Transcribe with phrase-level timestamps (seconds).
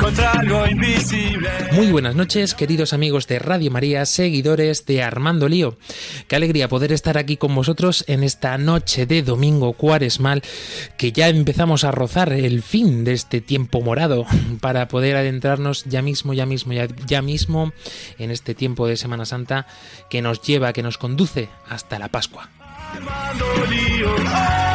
[0.00, 1.50] contra algo invisible.
[1.72, 5.76] Muy buenas noches, queridos amigos de Radio María, seguidores de Armando Lío.
[6.26, 10.42] Qué alegría poder estar aquí con vosotros en esta noche de domingo cuaresmal,
[10.96, 14.24] que ya empezamos a rozar el fin de este tiempo morado
[14.60, 17.72] para poder adentrarnos ya mismo, ya mismo, ya, ya mismo
[18.18, 19.66] en este tiempo de Semana Santa
[20.08, 22.48] que nos lleva, que nos conduce hasta la Pascua.
[22.94, 24.69] Armando lío, hoy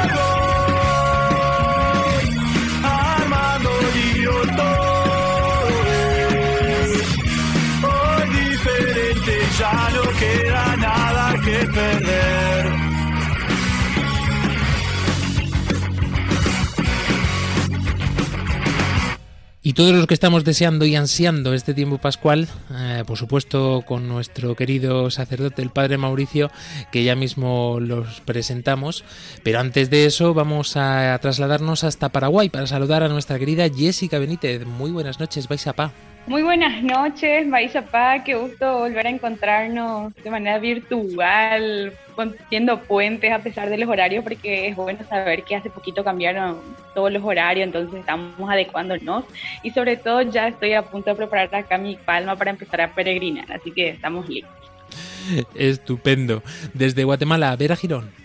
[9.59, 12.85] ya no queda nada que perder.
[19.67, 24.07] Y todos los que estamos deseando y ansiando este tiempo pascual, eh, por supuesto con
[24.07, 26.51] nuestro querido sacerdote, el Padre Mauricio,
[26.91, 29.03] que ya mismo los presentamos.
[29.41, 34.19] Pero antes de eso vamos a trasladarnos hasta Paraguay para saludar a nuestra querida Jessica
[34.19, 34.67] Benítez.
[34.67, 36.14] Muy buenas noches, vais a pa.
[36.27, 37.83] Muy buenas noches, Maísa
[38.25, 41.93] qué gusto volver a encontrarnos de manera virtual,
[42.49, 46.59] viendo puentes a pesar de los horarios, porque es bueno saber que hace poquito cambiaron
[46.95, 49.23] todos los horarios, entonces estamos adecuándonos
[49.61, 52.91] y sobre todo ya estoy a punto de preparar acá mi palma para empezar a
[52.95, 54.51] peregrinar, así que estamos listos.
[55.53, 56.41] Estupendo.
[56.73, 58.24] Desde Guatemala, Vera Girón.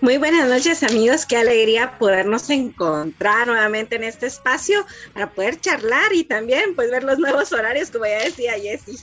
[0.00, 6.12] Muy buenas noches amigos, qué alegría podernos encontrar nuevamente en este espacio para poder charlar
[6.12, 8.96] y también pues ver los nuevos horarios como ya decía Jessy.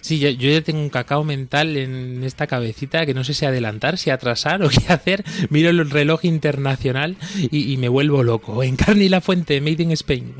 [0.00, 3.44] Sí, yo, yo ya tengo un cacao mental en esta cabecita que no sé si
[3.44, 5.24] adelantar, si atrasar o qué hacer.
[5.50, 8.62] Miro el reloj internacional y, y me vuelvo loco.
[8.62, 10.34] Encarni la fuente, Made in Spain.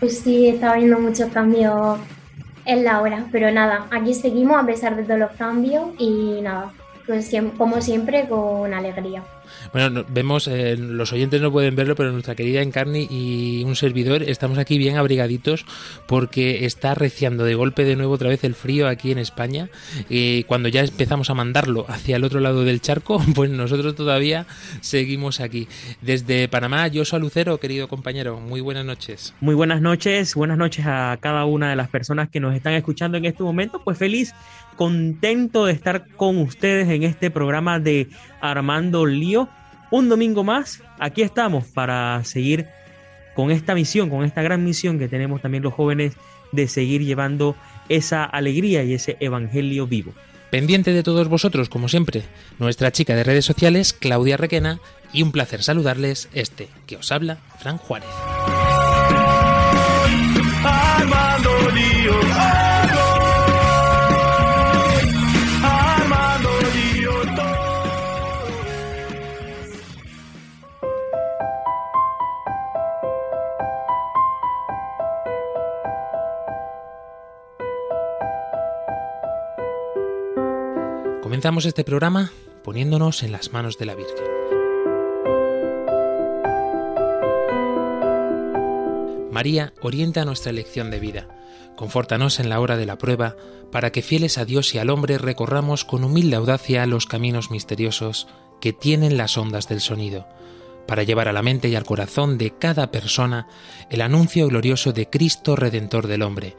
[0.00, 1.98] Pues sí, está habiendo muchos cambios
[2.66, 6.72] en la hora, pero nada, aquí seguimos a pesar de todos los cambios y nada,
[7.06, 9.22] pues como siempre con alegría.
[9.72, 13.76] Bueno, no- vemos, eh, los oyentes no pueden verlo, pero nuestra querida Encarni y un
[13.76, 15.64] servidor estamos aquí bien abrigaditos
[16.06, 19.68] porque está arreciando de golpe de nuevo otra vez el frío aquí en España.
[20.08, 24.46] Y cuando ya empezamos a mandarlo hacia el otro lado del charco, pues nosotros todavía
[24.80, 25.68] seguimos aquí.
[26.00, 28.40] Desde Panamá, yo soy Lucero, querido compañero.
[28.40, 29.34] Muy buenas noches.
[29.40, 33.18] Muy buenas noches, buenas noches a cada una de las personas que nos están escuchando
[33.18, 33.80] en este momento.
[33.84, 34.34] Pues feliz,
[34.76, 38.08] contento de estar con ustedes en este programa de
[38.40, 39.48] Armando Lío.
[39.90, 42.66] Un domingo más, aquí estamos para seguir
[43.34, 46.14] con esta misión, con esta gran misión que tenemos también los jóvenes
[46.52, 47.56] de seguir llevando
[47.88, 50.12] esa alegría y ese evangelio vivo.
[50.50, 52.22] Pendiente de todos vosotros, como siempre,
[52.58, 54.78] nuestra chica de redes sociales, Claudia Requena,
[55.12, 58.08] y un placer saludarles este que os habla, Fran Juárez.
[81.34, 82.30] Comenzamos este programa
[82.62, 84.24] poniéndonos en las manos de la Virgen.
[89.32, 91.26] María orienta nuestra elección de vida.
[91.74, 93.34] Confórtanos en la hora de la prueba,
[93.72, 98.28] para que fieles a Dios y al hombre recorramos con humilde audacia los caminos misteriosos
[98.60, 100.28] que tienen las ondas del sonido,
[100.86, 103.48] para llevar a la mente y al corazón de cada persona
[103.90, 106.56] el anuncio glorioso de Cristo Redentor del hombre.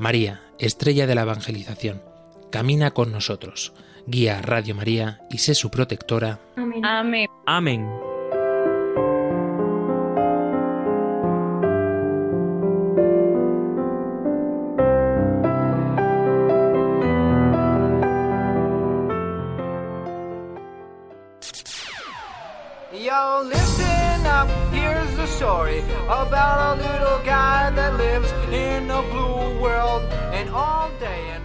[0.00, 2.02] María, estrella de la evangelización,
[2.50, 3.72] camina con nosotros,
[4.06, 6.38] guía a Radio María y sé su protectora.
[6.56, 6.84] Amén.
[6.84, 7.28] Amén.
[7.46, 7.88] Amén.
[22.92, 29.60] Yo, listen up, here's the story about a little guy that lives in a blue
[29.60, 30.02] world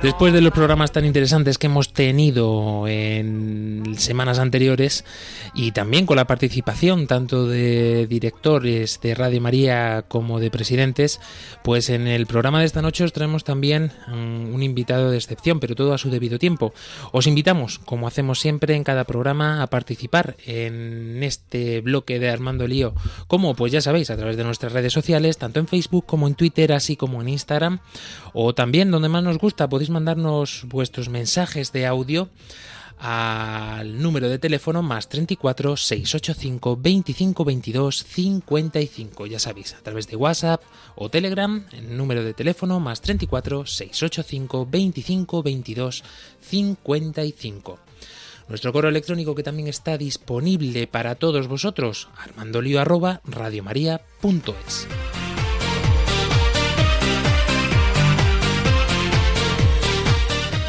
[0.01, 5.05] Después de los programas tan interesantes que hemos tenido en semanas anteriores
[5.53, 11.19] y también con la participación tanto de directores de Radio María como de presidentes,
[11.63, 15.59] pues en el programa de esta noche os traemos también mm, un invitado de excepción,
[15.59, 16.73] pero todo a su debido tiempo.
[17.11, 22.67] Os invitamos, como hacemos siempre en cada programa, a participar en este bloque de Armando
[22.67, 22.95] Lío,
[23.27, 26.35] como pues ya sabéis, a través de nuestras redes sociales, tanto en Facebook como en
[26.35, 27.79] Twitter, así como en Instagram,
[28.33, 32.29] o también donde más nos gusta, podéis mandarnos vuestros mensajes de audio
[33.01, 39.25] al número de teléfono más 34 685 25 22 55.
[39.25, 40.61] Ya sabéis, a través de WhatsApp
[40.95, 46.03] o Telegram, el número de teléfono más 34 685 25 22
[46.41, 47.79] 55.
[48.47, 54.87] Nuestro correo electrónico que también está disponible para todos vosotros, armandolio@radiomaria.es.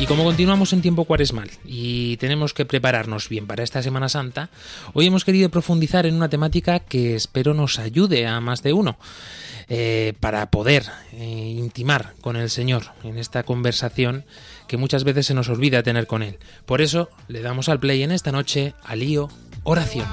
[0.03, 4.51] Y como continuamos en tiempo cuaresmal y tenemos que prepararnos bien para esta Semana Santa,
[4.95, 8.99] hoy hemos querido profundizar en una temática que espero nos ayude a más de uno
[9.69, 14.25] eh, para poder eh, intimar con el Señor en esta conversación
[14.67, 16.41] que muchas veces se nos olvida tener con Él.
[16.67, 19.29] Por eso le damos al play en esta noche a lío
[19.63, 20.09] oración.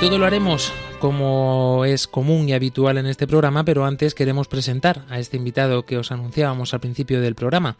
[0.00, 5.04] Todo lo haremos como es común y habitual en este programa, pero antes queremos presentar
[5.08, 7.76] a este invitado que os anunciábamos al principio del programa.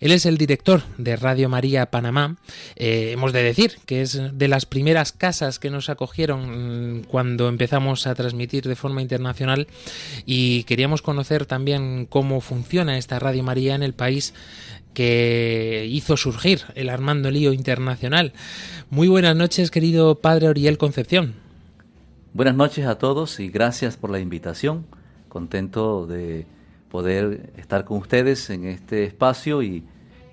[0.00, 2.36] Él es el director de Radio María Panamá.
[2.76, 7.48] Eh, hemos de decir que es de las primeras casas que nos acogieron mm, cuando
[7.48, 9.66] empezamos a transmitir de forma internacional
[10.26, 14.34] y queríamos conocer también cómo funciona esta Radio María en el país
[14.92, 18.32] que hizo surgir el Armando Lío Internacional.
[18.90, 21.43] Muy buenas noches, querido padre Oriel Concepción.
[22.34, 24.86] Buenas noches a todos y gracias por la invitación.
[25.28, 26.48] Contento de
[26.90, 29.84] poder estar con ustedes en este espacio y,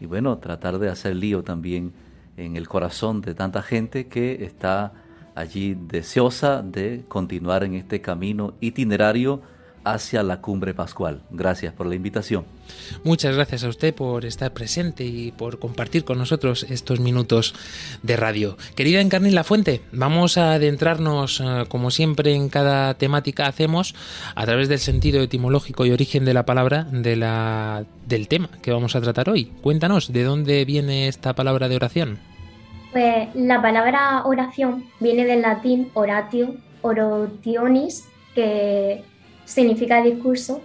[0.02, 1.94] bueno, tratar de hacer lío también
[2.38, 4.94] en el corazón de tanta gente que está
[5.36, 9.44] allí deseosa de continuar en este camino itinerario
[9.84, 11.22] hacia la cumbre pascual.
[11.32, 12.46] Gracias por la invitación.
[13.04, 17.54] Muchas gracias a usted por estar presente y por compartir con nosotros estos minutos
[18.04, 18.58] de radio.
[18.76, 23.96] Querida Encarni La Fuente, vamos a adentrarnos, eh, como siempre en cada temática hacemos,
[24.36, 28.72] a través del sentido etimológico y origen de la palabra de la, del tema que
[28.72, 29.52] vamos a tratar hoy.
[29.62, 32.20] Cuéntanos, ¿de dónde viene esta palabra de oración?
[32.92, 38.06] Pues la palabra oración viene del latín oratio, orotionis,
[38.36, 39.04] que
[39.52, 40.62] significa discurso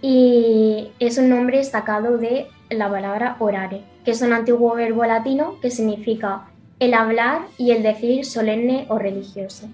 [0.00, 5.60] y es un nombre sacado de la palabra orare, que es un antiguo verbo latino
[5.60, 6.46] que significa
[6.78, 9.68] el hablar y el decir solemne o religioso.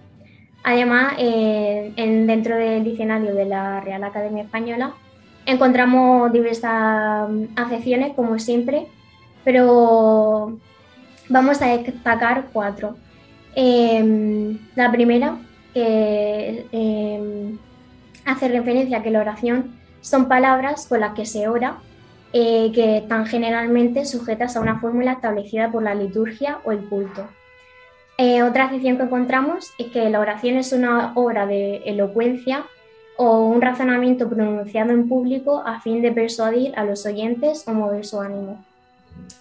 [0.65, 4.95] Además, en, dentro del diccionario de la Real Academia Española
[5.45, 8.89] encontramos diversas acepciones, como siempre,
[9.45, 10.59] pero
[11.29, 12.97] vamos a destacar cuatro.
[13.55, 15.39] Em, la primera,
[15.73, 17.59] que em,
[18.27, 21.79] hace referencia a que la oración son palabras con las que se ora,
[22.33, 27.27] eh, que están generalmente sujetas a una fórmula establecida por la liturgia o el culto.
[28.19, 32.65] Eh, otra acepción que encontramos es que la oración es una obra de elocuencia
[33.17, 38.05] o un razonamiento pronunciado en público a fin de persuadir a los oyentes o mover
[38.05, 38.63] su ánimo,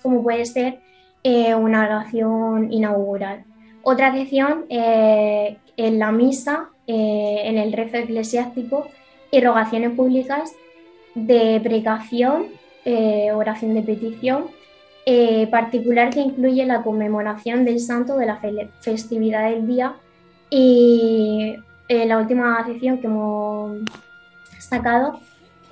[0.02, 0.80] como puede ser
[1.24, 3.44] eh, una oración inaugural.
[3.82, 8.88] Otra acepción es la misa eh, en el rezo eclesiástico
[9.32, 10.54] y rogaciones públicas
[11.16, 12.48] de precación,
[12.86, 14.46] eh, oración de petición,
[15.06, 18.40] eh, particular que incluye la conmemoración del santo de la
[18.82, 19.96] festividad del día
[20.50, 21.56] y
[21.88, 23.80] la última sección que hemos
[24.60, 25.20] sacado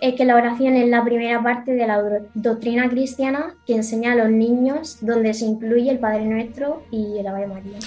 [0.04, 2.04] es que la oración es la primera parte de la
[2.34, 7.26] doctrina cristiana que enseña a los niños donde se incluye el Padre Nuestro y el
[7.26, 7.80] Ave María.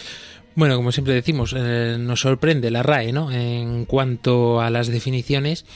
[0.56, 3.30] Bueno, como siempre decimos, eh, nos sorprende la RAE, ¿no?
[3.30, 5.66] En cuanto a las definiciones,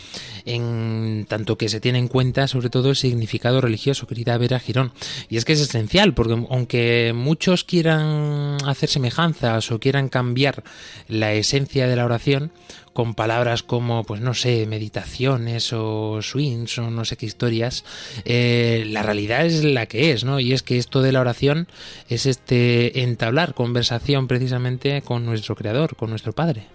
[0.47, 4.93] en tanto que se tiene en cuenta sobre todo el significado religioso, querida Vera Girón.
[5.29, 10.65] Y es que es esencial, porque aunque muchos quieran hacer semejanzas o quieran cambiar
[11.09, 12.51] la esencia de la oración,
[12.93, 17.85] con palabras como, pues no sé, meditaciones o swings o no sé qué historias,
[18.25, 20.41] eh, la realidad es la que es, ¿no?
[20.41, 21.69] Y es que esto de la oración
[22.09, 26.67] es este entablar conversación precisamente con nuestro Creador, con nuestro Padre.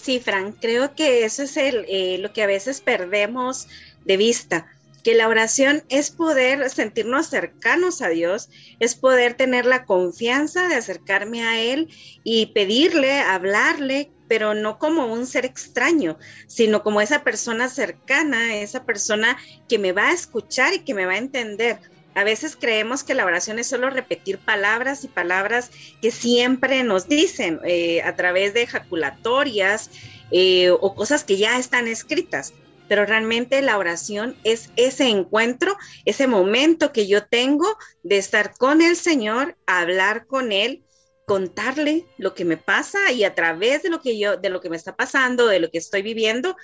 [0.00, 3.68] Sí, Frank, creo que eso es el, eh, lo que a veces perdemos
[4.04, 4.66] de vista
[5.04, 8.48] que la oración es poder sentirnos cercanos a Dios,
[8.80, 11.90] es poder tener la confianza de acercarme a Él
[12.24, 18.84] y pedirle, hablarle, pero no como un ser extraño, sino como esa persona cercana, esa
[18.84, 19.36] persona
[19.68, 21.78] que me va a escuchar y que me va a entender.
[22.14, 27.08] A veces creemos que la oración es solo repetir palabras y palabras que siempre nos
[27.08, 29.90] dicen eh, a través de ejaculatorias
[30.30, 32.54] eh, o cosas que ya están escritas.
[32.86, 37.66] Pero realmente la oración es ese encuentro, ese momento que yo tengo
[38.02, 40.83] de estar con el Señor, hablar con Él,
[41.26, 44.70] contarle lo que me pasa y a través de lo que yo, de lo que
[44.70, 46.56] me está pasando, de lo que estoy viviendo,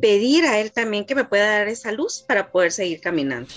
[0.00, 3.48] pedir a Él también que me pueda dar esa luz para poder seguir caminando.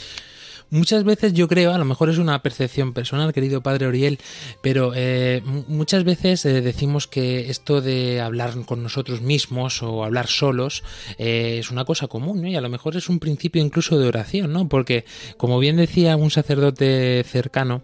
[0.73, 4.19] Muchas veces yo creo, a lo mejor es una percepción personal, querido padre Oriel,
[4.61, 10.27] pero eh, muchas veces eh, decimos que esto de hablar con nosotros mismos o hablar
[10.27, 10.85] solos
[11.17, 12.47] eh, es una cosa común, ¿no?
[12.47, 14.69] Y a lo mejor es un principio incluso de oración, ¿no?
[14.69, 15.03] Porque,
[15.35, 17.81] como bien decía un sacerdote cercano,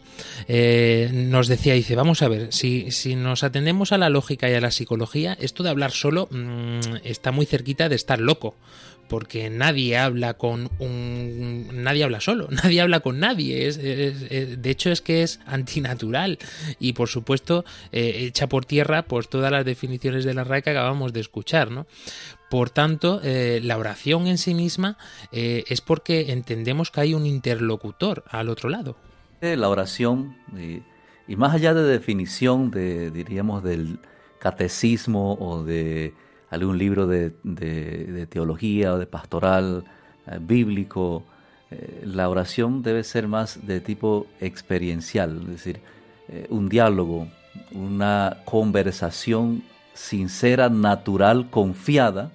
[0.48, 4.62] nos decía, dice, vamos a ver, si, si nos atendemos a la lógica y a
[4.62, 8.56] la psicología, esto de hablar solo mmm, está muy cerquita de estar loco
[9.08, 14.92] porque nadie habla con un nadie habla solo nadie habla con nadie es, de hecho
[14.92, 16.38] es que es antinatural.
[16.80, 20.70] Y por supuesto eh, echa por tierra pues todas las definiciones de la RAE que
[20.72, 21.88] acabamos de escuchar no
[22.50, 24.98] por tanto eh, la oración en sí misma
[25.32, 28.96] eh, es porque entendemos que hay un interlocutor al otro lado.
[29.42, 30.82] La oración y,
[31.28, 34.00] y más allá de definición de diríamos del
[34.40, 36.14] catecismo o de
[36.50, 37.32] algún libro de,
[38.30, 39.84] teología o de pastoral
[40.26, 41.24] eh, bíblico,
[41.72, 45.82] eh, la oración debe ser más de tipo experiencial, es decir,
[46.30, 47.28] eh, un diálogo,
[47.72, 49.64] una conversación
[49.94, 52.32] sincera, natural, confiada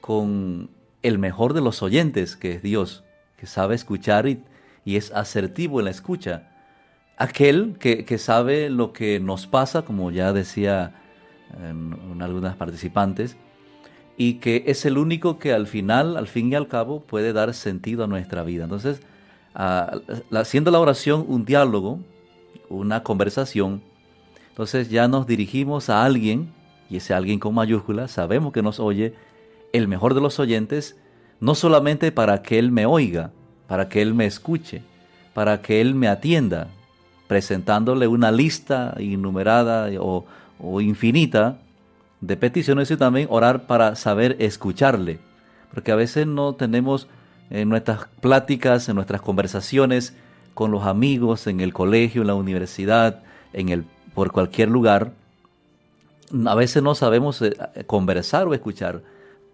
[0.00, 0.70] con
[1.02, 3.02] el mejor de los oyentes, que es Dios,
[3.36, 4.42] que sabe escuchar y,
[4.84, 6.48] es asertivo en la escucha.
[7.18, 10.94] Aquel que, que sabe lo que nos pasa, como ya decía
[11.62, 13.36] en, algunas participantes,
[14.16, 17.54] y que es el único que al final, al fin y al cabo, puede dar
[17.54, 18.64] sentido a nuestra vida.
[18.64, 19.00] Entonces,
[19.54, 22.00] haciendo la oración un diálogo,
[22.68, 23.80] una conversación,
[24.50, 26.52] entonces ya nos dirigimos a alguien,
[26.90, 29.14] y ese alguien con mayúsculas, sabemos que nos oye,
[29.72, 30.96] el mejor de los oyentes,
[31.40, 33.30] no solamente para que Él me oiga,
[33.68, 34.82] para que Él me escuche,
[35.34, 36.68] para que Él me atienda,
[37.28, 40.24] presentándole una lista innumerada o,
[40.60, 41.58] o infinita
[42.20, 45.18] de peticiones y también orar para saber escucharle.
[45.72, 47.08] Porque a veces no tenemos
[47.50, 50.14] en nuestras pláticas, en nuestras conversaciones
[50.54, 53.22] con los amigos, en el colegio, en la universidad,
[53.52, 53.84] en el,
[54.14, 55.12] por cualquier lugar,
[56.46, 57.54] a veces no sabemos eh,
[57.86, 59.02] conversar o escuchar.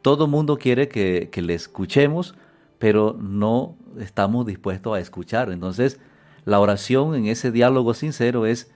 [0.03, 2.35] Todo mundo quiere que, le escuchemos,
[2.79, 5.51] pero no estamos dispuestos a escuchar.
[5.51, 6.01] Entonces,
[6.45, 8.71] la oración en ese diálogo sincero es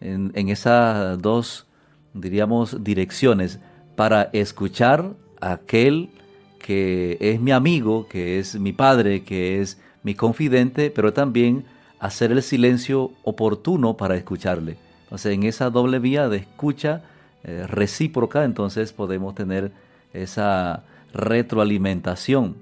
[0.00, 1.66] en, en esas dos
[2.14, 3.58] diríamos, direcciones
[3.96, 6.10] para escuchar a aquel
[6.58, 11.64] que es mi amigo, que es mi padre, que es mi confidente, pero también
[11.98, 14.76] hacer el silencio oportuno para escucharle.
[15.04, 17.02] Entonces, en esa doble vía de escucha
[17.44, 19.72] eh, recíproca, entonces podemos tener
[20.12, 22.56] esa retroalimentación.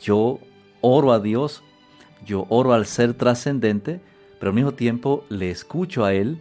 [0.00, 0.38] Yo
[0.80, 1.62] oro a Dios,
[2.24, 4.00] yo oro al ser trascendente,
[4.38, 6.40] pero al mismo tiempo le escucho a Él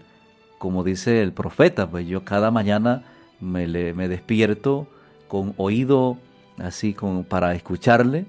[0.60, 3.04] como dice el profeta, pues yo cada mañana
[3.40, 4.88] me, me despierto
[5.28, 6.18] con oído
[6.60, 8.26] así como para escucharle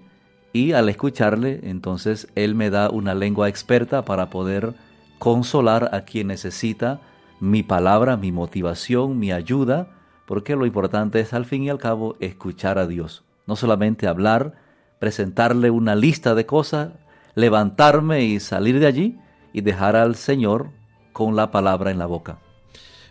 [0.52, 4.74] y al escucharle entonces él me da una lengua experta para poder
[5.18, 7.00] consolar a quien necesita
[7.40, 9.88] mi palabra, mi motivación, mi ayuda,
[10.26, 14.54] porque lo importante es al fin y al cabo escuchar a Dios, no solamente hablar,
[14.98, 16.90] presentarle una lista de cosas,
[17.34, 19.18] levantarme y salir de allí
[19.52, 20.70] y dejar al Señor
[21.12, 22.38] con la palabra en la boca.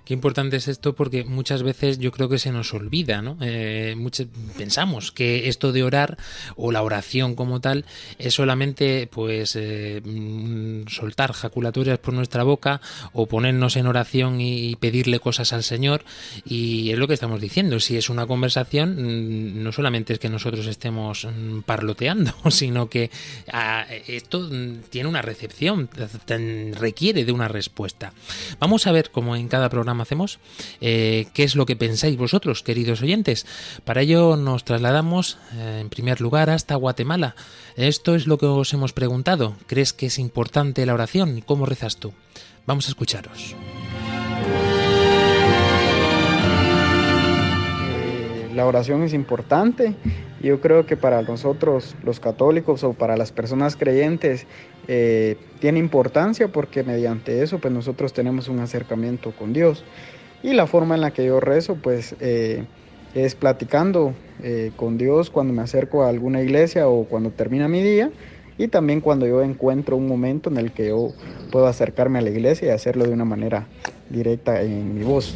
[0.10, 3.38] Qué importante es esto porque muchas veces yo creo que se nos olvida, ¿no?
[3.42, 3.96] Eh,
[4.58, 6.18] pensamos que esto de orar
[6.56, 7.86] o la oración como tal
[8.18, 12.82] es solamente pues eh, mm, soltar jaculatorias por nuestra boca
[13.14, 16.04] o ponernos en oración y pedirle cosas al Señor
[16.44, 17.80] y es lo que estamos diciendo.
[17.80, 23.12] Si es una conversación, mm, no solamente es que nosotros estemos mm, parloteando, sino que
[23.54, 24.50] ah, esto
[24.90, 25.88] tiene una recepción,
[26.74, 28.12] requiere de una respuesta.
[28.60, 30.40] Vamos a ver cómo en cada programa hacemos,
[30.82, 33.46] eh, qué es lo que pensáis vosotros, queridos oyentes.
[33.84, 37.36] Para ello nos trasladamos, eh, en primer lugar, hasta Guatemala.
[37.76, 39.56] Esto es lo que os hemos preguntado.
[39.68, 41.42] ¿Crees que es importante la oración?
[41.46, 42.14] ¿Cómo rezas tú?
[42.66, 43.56] Vamos a escucharos.
[47.82, 49.96] Eh, la oración es importante.
[50.42, 54.48] Yo creo que para nosotros los católicos o para las personas creyentes
[54.88, 59.84] eh, tiene importancia porque mediante eso pues nosotros tenemos un acercamiento con Dios.
[60.42, 62.64] Y la forma en la que yo rezo pues eh,
[63.14, 67.84] es platicando eh, con Dios cuando me acerco a alguna iglesia o cuando termina mi
[67.84, 68.10] día
[68.58, 71.12] y también cuando yo encuentro un momento en el que yo
[71.52, 73.68] puedo acercarme a la iglesia y hacerlo de una manera
[74.10, 75.36] directa en mi voz.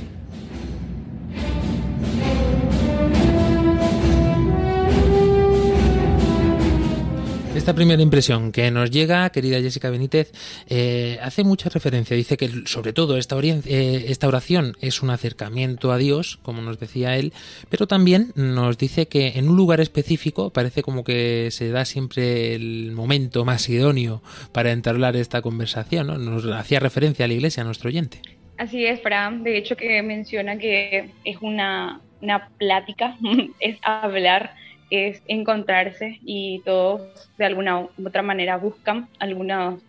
[7.63, 10.33] Esta primera impresión que nos llega, querida Jessica Benítez,
[10.67, 12.13] eh, hace mucha referencia.
[12.13, 16.77] Dice que sobre todo esta, eh, esta oración es un acercamiento a Dios, como nos
[16.77, 17.31] decía él,
[17.69, 22.53] pero también nos dice que en un lugar específico parece como que se da siempre
[22.53, 26.07] el momento más idóneo para entablar esta conversación.
[26.07, 26.17] ¿no?
[26.17, 28.19] Nos hacía referencia a la iglesia, a nuestro oyente.
[28.57, 29.41] Así es, Fran.
[29.41, 33.15] De hecho, que menciona que es una, una plática,
[33.61, 34.53] es hablar
[34.93, 39.81] es encontrarse y todos de alguna u otra manera buscan algunos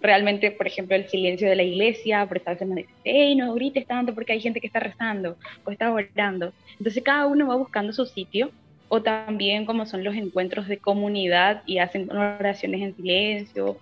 [0.00, 4.14] realmente, por ejemplo, el silencio de la iglesia, por estar haciendo, hey, no grites tanto
[4.14, 6.52] porque hay gente que está rezando o está orando.
[6.78, 8.50] Entonces cada uno va buscando su sitio
[8.88, 13.76] o también como son los encuentros de comunidad y hacen oraciones en silencio,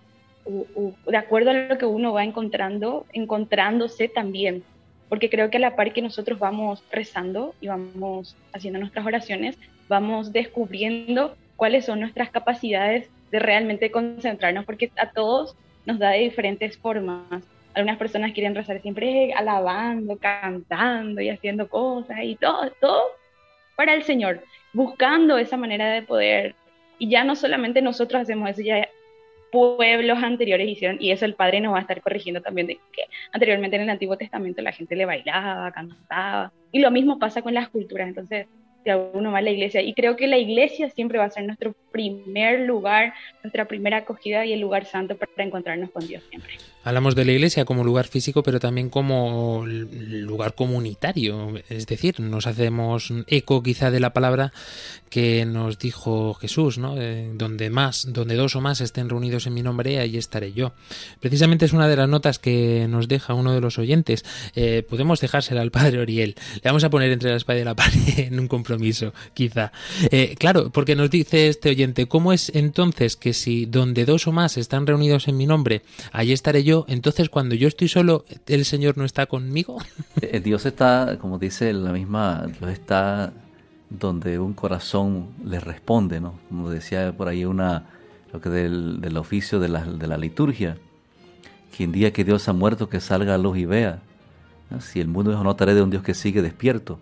[0.45, 4.63] o, de acuerdo a lo que uno va encontrando, encontrándose también.
[5.09, 9.57] Porque creo que a la par que nosotros vamos rezando y vamos haciendo nuestras oraciones,
[9.89, 16.21] vamos descubriendo cuáles son nuestras capacidades de realmente concentrarnos, porque a todos nos da de
[16.21, 17.45] diferentes formas.
[17.75, 23.03] Algunas personas quieren rezar siempre alabando, cantando y haciendo cosas y todo, todo
[23.77, 26.55] para el Señor, buscando esa manera de poder.
[26.99, 28.89] Y ya no solamente nosotros hacemos eso, ya
[29.53, 33.03] pueblos anteriores hicieron, y eso el Padre nos va a estar corrigiendo también, de que
[33.33, 37.55] anteriormente en el Antiguo Testamento la gente le bailaba, cantaba, y lo mismo pasa con
[37.55, 38.09] las culturas.
[38.09, 38.47] Entonces,
[38.87, 39.83] de uno va a la iglesia.
[39.83, 44.45] Y creo que la iglesia siempre va a ser nuestro primer lugar, nuestra primera acogida
[44.45, 46.55] y el lugar santo para encontrarnos con Dios siempre.
[46.85, 51.55] Hablamos de la iglesia como lugar físico, pero también como lugar comunitario.
[51.69, 54.53] Es decir, nos hacemos eco quizá de la palabra
[55.11, 57.01] que nos dijo Jesús, ¿no?
[57.01, 60.75] Eh, donde más, donde dos o más estén reunidos en mi nombre, ahí estaré yo.
[61.19, 64.25] Precisamente es una de las notas que nos deja uno de los oyentes.
[64.55, 66.37] Eh, podemos dejársela al padre Oriel.
[66.55, 68.76] Le vamos a poner entre la espalda y la pared en un compromiso,
[69.35, 69.73] quizá.
[70.11, 74.33] Eh, claro, porque nos dice este oyente, ¿cómo es entonces que si donde dos o
[74.33, 76.85] más están reunidos en mi nombre, ahí estaré yo?
[76.89, 79.79] entonces cuando yo estoy solo, ¿el Señor no está conmigo?
[80.23, 83.35] Eh, Dios está, como dice la misma, Dios está
[83.91, 86.39] donde un corazón le responde, ¿no?
[86.49, 87.85] Como decía por ahí una,
[88.33, 90.79] lo que del, oficio de la, de la liturgia,
[91.77, 94.01] quien diga que Dios ha muerto, que salga a luz y vea.
[94.81, 96.99] Si el mundo es una tarea de un Dios que sigue despierto.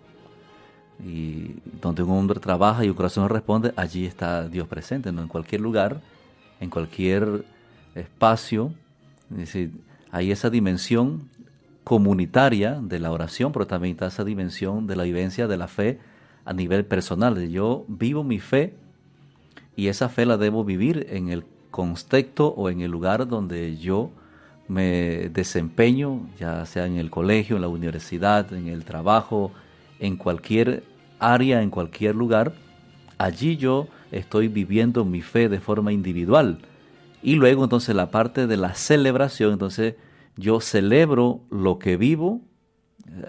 [1.03, 5.21] Y donde un hombre trabaja y un corazón responde, allí está Dios presente, ¿no?
[5.21, 6.01] En cualquier lugar,
[6.59, 7.45] en cualquier
[7.95, 8.71] espacio,
[10.11, 11.29] hay esa dimensión
[11.83, 15.99] comunitaria de la oración, pero también está esa dimensión de la vivencia de la fe
[16.45, 17.47] a nivel personal.
[17.49, 18.73] Yo vivo mi fe
[19.75, 24.11] y esa fe la debo vivir en el contexto o en el lugar donde yo
[24.67, 29.51] me desempeño, ya sea en el colegio, en la universidad, en el trabajo,
[29.99, 30.83] en cualquier
[31.19, 32.53] área, en cualquier lugar.
[33.17, 36.59] Allí yo estoy viviendo mi fe de forma individual
[37.25, 39.95] y luego entonces la parte de la celebración, entonces
[40.37, 42.41] yo celebro lo que vivo.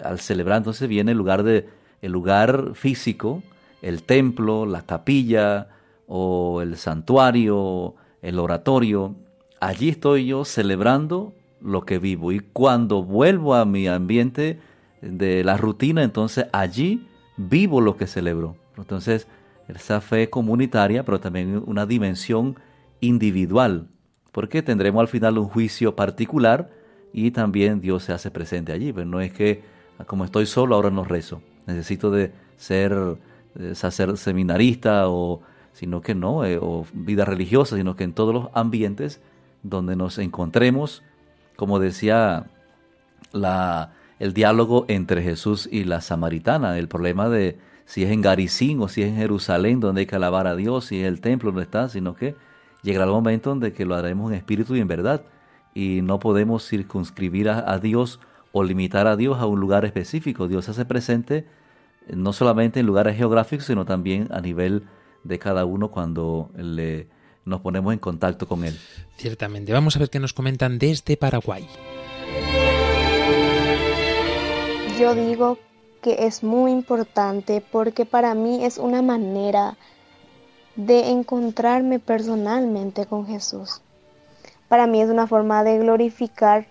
[0.03, 1.67] Al celebrar entonces viene el lugar de
[2.03, 3.41] el lugar físico,
[3.81, 5.69] el templo, la capilla
[6.05, 9.15] o el santuario, el oratorio.
[9.59, 14.59] Allí estoy yo celebrando lo que vivo y cuando vuelvo a mi ambiente
[15.01, 17.07] de la rutina, entonces allí
[17.37, 18.55] vivo lo que celebro.
[18.77, 19.27] Entonces,
[19.67, 22.55] esa fe comunitaria, pero también una dimensión
[22.99, 23.87] individual,
[24.31, 26.69] porque tendremos al final un juicio particular
[27.13, 28.93] y también Dios se hace presente allí.
[28.93, 29.63] Pero no es que
[29.99, 33.17] ah, como estoy solo ahora no rezo, necesito de ser
[33.55, 33.73] eh,
[34.15, 35.41] seminarista o
[35.73, 39.21] sino que no, eh, o vida religiosa, sino que en todos los ambientes
[39.61, 41.03] donde nos encontremos,
[41.55, 42.47] como decía
[43.31, 48.81] la, el diálogo entre Jesús y la samaritana, el problema de si es en Garicín
[48.81, 51.51] o si es en Jerusalén donde hay que alabar a Dios, si es el templo
[51.51, 52.35] donde está, sino que
[52.83, 55.23] llegará el momento en que lo haremos en espíritu y en verdad.
[55.73, 58.19] Y no podemos circunscribir a, Dios
[58.51, 60.47] o limitar a Dios a un lugar específico.
[60.47, 61.45] Dios se hace presente
[62.07, 64.83] eh, no solamente en lugares geográficos, sino también a nivel
[65.23, 67.07] de cada uno cuando le,
[67.45, 68.77] nos ponemos en contacto con Él.
[69.17, 69.71] Ciertamente.
[69.71, 71.67] Vamos a ver qué nos comentan desde Paraguay.
[74.97, 75.59] Yo digo
[76.01, 79.77] que es muy importante porque para mí es una manera
[80.75, 83.81] de encontrarme personalmente con Jesús.
[84.67, 86.65] Para mí es una forma de glorificar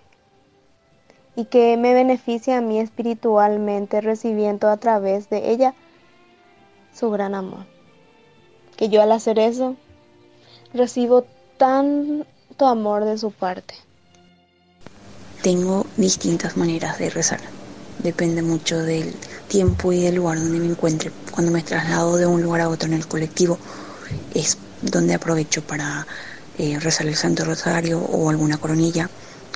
[1.37, 5.75] y que me beneficia a mí espiritualmente recibiendo a través de ella
[6.93, 7.65] su gran amor.
[8.77, 9.77] Que yo al hacer eso
[10.75, 11.25] recibo
[11.59, 13.75] tanto amor de su parte.
[15.43, 17.56] Tengo distintas maneras de rezar.
[17.99, 19.15] Depende mucho del
[19.49, 21.11] tiempo y del lugar donde me encuentre.
[21.31, 23.59] Cuando me traslado de un lugar a otro en el colectivo,
[24.35, 26.07] es donde aprovecho para
[26.59, 29.09] eh, rezar el Santo Rosario o alguna coronilla.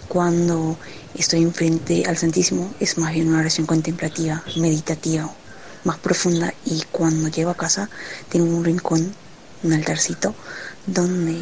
[0.08, 0.76] Cuando
[1.14, 5.30] estoy enfrente al Santísimo, es más bien una oración contemplativa, meditativa,
[5.84, 6.52] más profunda.
[6.64, 7.88] Y cuando llego a casa,
[8.28, 9.14] tengo un rincón,
[9.62, 10.34] un altarcito,
[10.86, 11.38] donde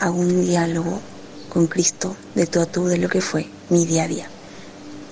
[0.00, 1.00] hago un diálogo
[1.48, 4.35] con Cristo de todo a todo de lo que fue mi día a día.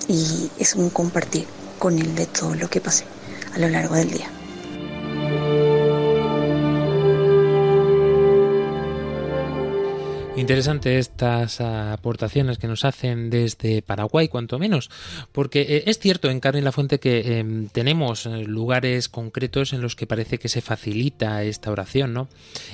[0.07, 1.47] Y es un compartir
[1.79, 3.05] con Él de todo lo que pasé
[3.53, 4.44] a lo largo del día.
[10.45, 14.91] Interesante estas aportaciones que nos hacen desde Paraguay, cuanto menos,
[15.31, 19.81] porque eh, es cierto en Carmen La Fuente que em, tenemos eh, lugares concretos en
[19.81, 22.27] los que parece que se facilita esta oración, ¿no?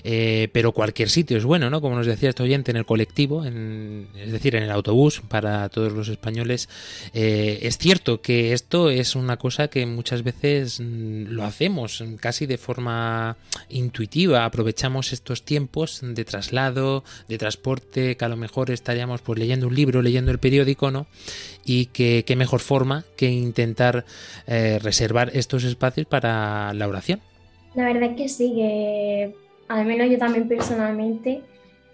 [0.04, 1.80] Eh, pero cualquier sitio es bueno, ¿no?
[1.80, 5.94] Como nos decía este oyente en el colectivo, es decir, en el autobús para todos
[5.94, 6.68] los españoles.
[7.14, 12.58] es cierto que esto es una cosa que muchas veces mm, lo hacemos casi de
[12.58, 13.38] forma
[13.70, 19.40] intuitiva, aprovechamos estos tiempos de traslado, de traslado transporte, que a lo mejor estaríamos pues
[19.40, 21.06] leyendo un libro, leyendo el periódico, ¿no?
[21.66, 24.06] Y que qué mejor forma que intentar
[24.48, 27.22] eh, reservar estos espacios para la oración.
[27.76, 29.36] La verdad es que sí, que
[29.68, 31.42] al menos yo también personalmente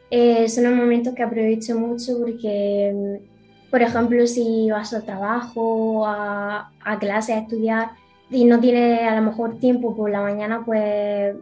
[0.09, 6.07] eh, son los momentos que aprovecho mucho porque, mm, por ejemplo, si vas al trabajo,
[6.07, 7.89] a, a clase, a estudiar
[8.31, 11.35] y no tienes a lo mejor tiempo por la mañana, pues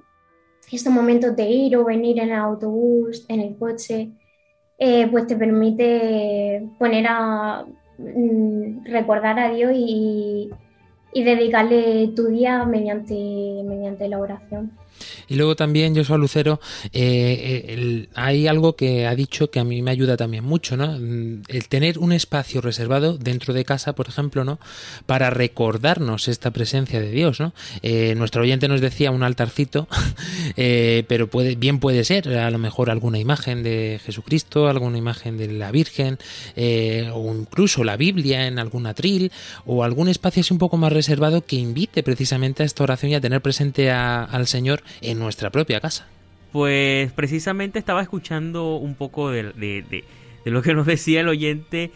[0.72, 4.12] estos momentos de ir o venir en el autobús, en el coche,
[4.78, 7.66] eh, pues te permite poner a
[7.98, 10.50] mm, recordar a Dios y,
[11.14, 13.16] y dedicarle tu día mediante,
[13.66, 14.72] mediante la oración.
[15.28, 16.60] Y luego también, Joshua Lucero,
[16.94, 20.98] eh, eh hay algo que ha dicho que a mí me ayuda también mucho, ¿no?
[21.00, 24.60] Mm, el tener un espacio reservado dentro de casa, por ejemplo, ¿no?
[25.06, 27.54] Para recordarnos esta presencia de Dios, ¿no?
[27.82, 29.88] Eh, nuestro oyente nos decía un altarcito,
[30.58, 35.38] eh, pero puede, bien puede ser, a lo mejor alguna imagen de Jesucristo, alguna imagen
[35.38, 36.18] de la Virgen,
[37.14, 39.32] o incluso la Biblia en algún atril,
[39.66, 43.16] o algún espacio así un poco más reservado que invite precisamente a esta oración y
[43.16, 46.08] a tener presente al Señor en nuestra propia casa.
[46.52, 50.04] Pues precisamente estaba escuchando un poco de,
[50.46, 51.92] lo que nos decía el oyente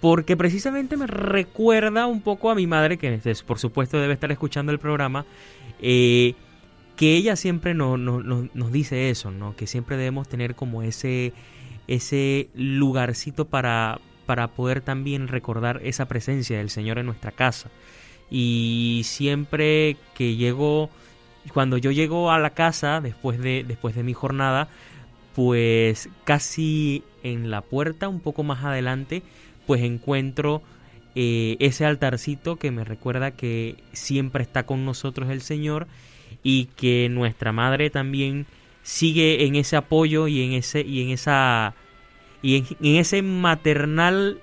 [0.00, 4.70] porque precisamente me recuerda un poco a mi madre, que por supuesto debe estar escuchando
[4.72, 5.24] el programa,
[5.80, 6.34] eh,
[6.96, 9.56] que ella siempre nos dice eso, ¿no?
[9.56, 11.32] que siempre debemos tener como ese,
[11.88, 17.70] ese lugarcito para, para poder también recordar esa presencia del Señor en nuestra casa.
[18.30, 20.90] Y siempre que llego
[21.52, 24.68] cuando yo llego a la casa después de, después de mi jornada,
[25.34, 29.22] pues casi en la puerta, un poco más adelante,
[29.66, 30.62] pues encuentro
[31.14, 35.86] eh, ese altarcito que me recuerda que siempre está con nosotros el Señor
[36.42, 38.46] y que nuestra madre también
[38.82, 41.74] sigue en ese apoyo y en ese y en esa
[42.42, 44.38] y en ese maternal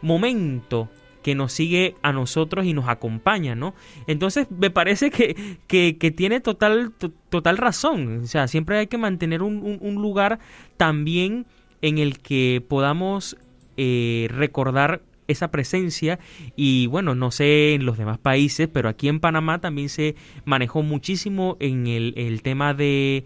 [0.00, 0.88] momento
[1.22, 3.74] que nos sigue a nosotros y nos acompaña, ¿no?
[4.06, 6.92] Entonces me parece que, que, tiene total,
[7.30, 8.22] total razón.
[8.24, 10.38] O sea, siempre hay que mantener un, un, lugar
[10.76, 11.46] también
[11.80, 13.36] en el que podamos
[13.76, 16.18] eh, recordar esa presencia
[16.56, 20.82] y bueno, no sé en los demás países, pero aquí en Panamá también se manejó
[20.82, 23.24] muchísimo en el, el tema de,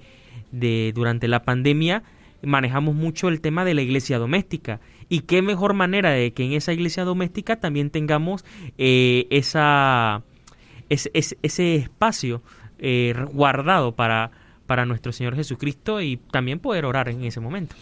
[0.52, 2.02] de durante la pandemia
[2.42, 4.80] manejamos mucho el tema de la iglesia doméstica.
[5.09, 8.45] Y qué mejor manera de que en esa iglesia doméstica también tengamos
[8.79, 10.23] eh, esa,
[10.88, 11.11] ese,
[11.42, 12.42] ese, espacio
[12.79, 14.33] eh, guardado para
[14.66, 17.74] para nuestro Señor Jesucristo y también poder orar en ese momento.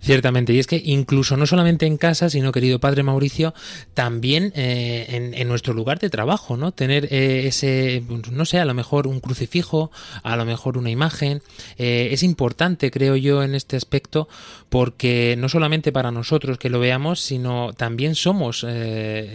[0.00, 3.54] Ciertamente, y es que incluso no solamente en casa, sino querido Padre Mauricio,
[3.94, 6.72] también eh, en, nuestro lugar de trabajo, ¿no?
[6.72, 9.90] Tener eh, ese, no sé, a lo mejor un crucifijo,
[10.22, 11.42] a lo mejor una imagen,
[11.78, 14.28] eh, es importante, creo yo, en este aspecto,
[14.68, 18.66] porque no solamente para nosotros que lo veamos, sino también somos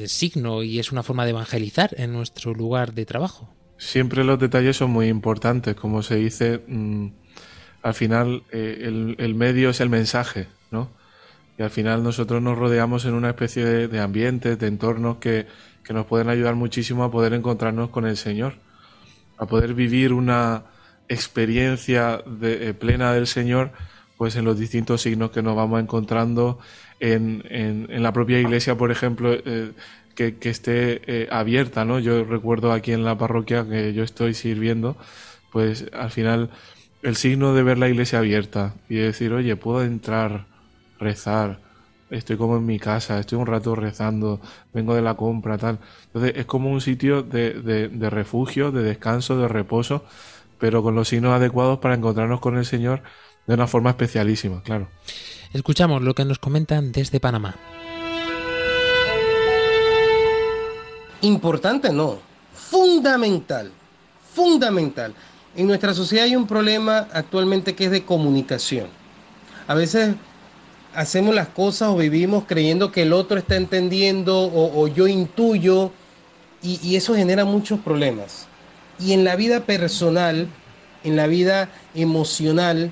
[0.05, 3.60] signo y es una forma de evangelizar en nuestro lugar de trabajo.
[3.81, 7.07] Siempre los detalles son muy importantes, como se dice, mm,
[7.81, 10.91] al final eh, el, medio es el mensaje, ¿no?
[11.57, 15.47] Y al final nosotros nos rodeamos en una especie de, ambientes, de entornos que,
[15.89, 18.53] nos pueden ayudar muchísimo a poder encontrarnos con el Señor,
[19.39, 20.65] a poder vivir una
[21.09, 23.71] experiencia de, eh, plena del Señor,
[24.15, 26.59] pues en los distintos signos que nos vamos encontrando
[26.99, 29.33] en, en, la propia iglesia, por ejemplo.
[29.33, 29.71] Eh,
[30.15, 31.99] que, esté eh, abierta, ¿no?
[31.99, 34.97] Yo recuerdo aquí en la parroquia que yo estoy sirviendo,
[35.51, 36.49] pues al final
[37.01, 40.45] el signo de ver la iglesia abierta y decir, oye, puedo entrar,
[40.99, 41.59] rezar,
[42.09, 44.39] estoy como en mi casa, estoy un rato rezando,
[44.73, 45.79] vengo de la compra, tal.
[46.07, 50.05] Entonces es como un sitio de, de, de refugio, de descanso, de reposo,
[50.59, 53.01] pero con los signos adecuados para encontrarnos con el Señor
[53.47, 54.87] de una forma especialísima, claro.
[55.53, 57.55] Escuchamos lo que nos comentan desde Panamá.
[61.21, 62.19] Importante no,
[62.53, 63.71] fundamental,
[64.33, 65.13] fundamental.
[65.55, 68.87] En nuestra sociedad hay un problema actualmente que es de comunicación.
[69.67, 70.15] A veces
[70.95, 75.91] hacemos las cosas o vivimos creyendo que el otro está entendiendo o, yo intuyo
[76.63, 78.47] y, y eso genera muchos problemas.
[78.99, 80.47] Y en la vida personal,
[81.03, 82.91] en la vida emocional,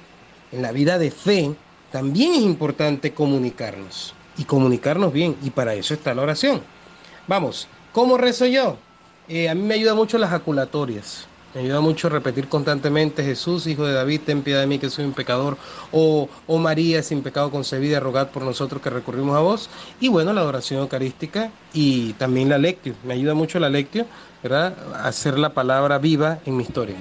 [0.51, 1.55] en la vida de fe,
[1.91, 5.35] también es importante comunicarnos y comunicarnos bien.
[5.41, 6.61] Y para eso está la oración.
[7.27, 8.77] Vamos, ¿cómo rezo yo?
[9.27, 11.27] Eh, a mí me ayuda mucho las jaculatorias.
[11.53, 15.05] Me ayuda mucho repetir constantemente, Jesús, Hijo de David, ten piedad de mí que soy
[15.05, 15.57] un pecador.
[15.91, 19.69] O, o María, sin pecado concebida, rogad por nosotros que recurrimos a vos.
[19.99, 22.95] Y bueno, la adoración eucarística y también la lectio.
[23.03, 24.05] Me ayuda mucho la lectio,
[24.43, 24.75] ¿verdad?
[25.03, 26.97] Hacer la palabra viva en mi historia.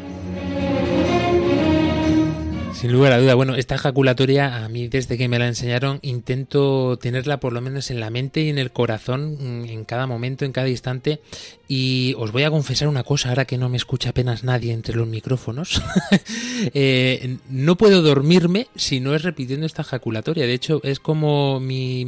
[2.78, 6.96] Sin lugar a duda, bueno, esta ejaculatoria a mí desde que me la enseñaron intento
[6.96, 10.44] tenerla por lo menos en la mente y en el corazón mm, en cada momento,
[10.44, 11.18] en cada instante
[11.66, 14.96] y os voy a confesar una cosa ahora que no me escucha apenas nadie entre
[14.96, 15.82] los micrófonos.
[16.72, 22.06] eh, no puedo dormirme si no es repitiendo esta ejaculatoria, de hecho es como mi,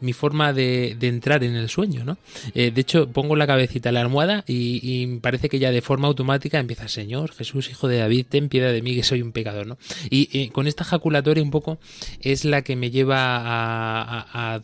[0.00, 2.18] mi forma de, de, entrar en el sueño, ¿no?
[2.54, 5.80] Eh, de hecho pongo la cabecita en la almohada y, y parece que ya de
[5.80, 9.32] forma automática empieza Señor Jesús, hijo de David, ten piedad de mí que soy un
[9.32, 9.78] pecador, ¿no?
[10.10, 11.78] Y con esta ejaculatoria un poco
[12.20, 14.60] es la que me lleva a,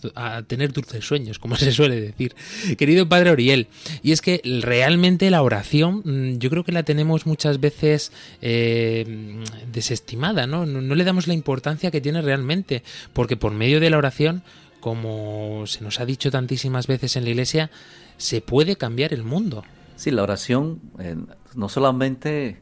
[0.46, 2.34] tener dulces sueños, como se suele decir.
[2.76, 3.68] Querido Padre Oriel,
[4.02, 9.42] y es que realmente la oración mm, yo creo que la tenemos muchas veces eh,
[9.72, 10.66] desestimada, ¿no?
[10.66, 10.80] ¿no?
[10.80, 12.82] No le damos la importancia que tiene realmente,
[13.12, 14.42] porque por medio de la oración,
[14.80, 17.70] como se nos ha dicho tantísimas veces en la iglesia,
[18.16, 19.64] se puede cambiar el mundo.
[19.96, 21.16] Sí, la oración eh,
[21.54, 22.58] no solamente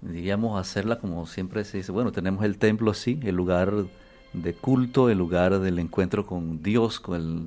[0.00, 3.72] diríamos, hacerla como siempre se dice, bueno, tenemos el templo, sí, el lugar
[4.32, 7.02] de culto, el lugar del encuentro con Dios,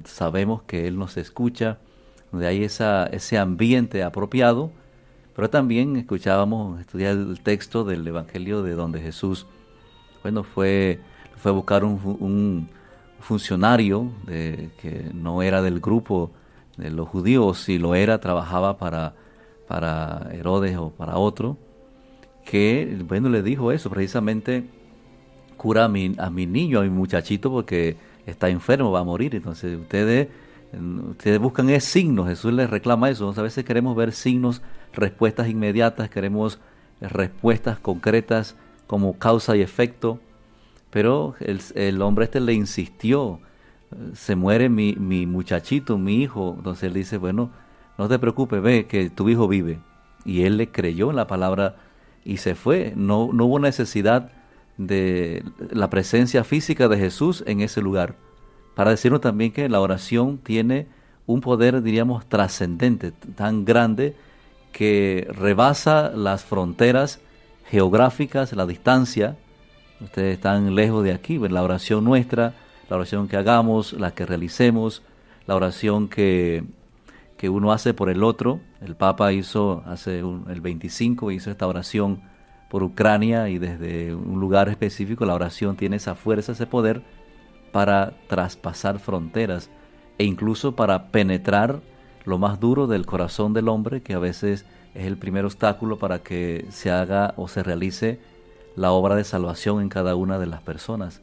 [0.06, 1.78] sabemos que Él nos escucha,
[2.32, 4.72] donde hay esa, ese ambiente apropiado,
[5.36, 9.46] pero también escuchábamos, estudiar el texto del Evangelio de donde Jesús,
[10.24, 11.00] bueno, fue,
[11.38, 12.70] fue a buscar un, un
[13.20, 16.32] funcionario que no era del grupo
[16.78, 19.14] de los judíos, si lo era, trabajaba para,
[19.68, 21.58] para Herodes o para otro,
[22.50, 24.64] que, bueno, le dijo eso, precisamente
[25.56, 29.36] cura a mi, a mi niño, a mi muchachito, porque está enfermo, va a morir.
[29.36, 30.30] Entonces, ustedes,
[31.12, 33.32] ustedes buscan es signos, Jesús les reclama eso.
[33.38, 36.60] A veces queremos ver signos, respuestas inmediatas, queremos
[37.02, 38.56] respuestas concretas
[38.88, 40.20] como causa y efecto,
[40.90, 43.42] pero el, el hombre este le insistió,
[44.14, 46.56] se muere mi, mi muchachito, mi hijo.
[46.58, 47.52] Entonces él dice, bueno,
[48.00, 49.78] no te preocupes, ve que tu hijo vive.
[50.26, 51.76] Y él le creyó en la palabra
[52.30, 52.94] y se fue.
[52.96, 54.32] No, no hubo necesidad
[54.78, 58.16] de la presencia física de Jesús en ese lugar.
[58.76, 60.88] Para decirnos también que la oración tiene
[61.26, 64.16] un poder, diríamos, trascendente, tan grande
[64.72, 67.20] que rebasa las fronteras
[67.66, 69.36] geográficas, la distancia.
[70.00, 72.54] Ustedes están lejos de aquí, la oración nuestra,
[72.90, 75.02] la oración que hagamos, la que realicemos,
[75.48, 76.64] la oración que
[77.40, 78.60] que uno hace por el otro.
[78.82, 82.20] El Papa hizo hace un, el 25 hizo esta oración
[82.68, 87.02] por Ucrania y desde un lugar específico la oración tiene esa fuerza, ese poder
[87.72, 89.70] para traspasar fronteras
[90.18, 91.80] e incluso para penetrar
[92.26, 96.20] lo más duro del corazón del hombre, que a veces es el primer obstáculo para
[96.20, 98.20] que se haga o se realice
[98.76, 101.22] la obra de salvación en cada una de las personas.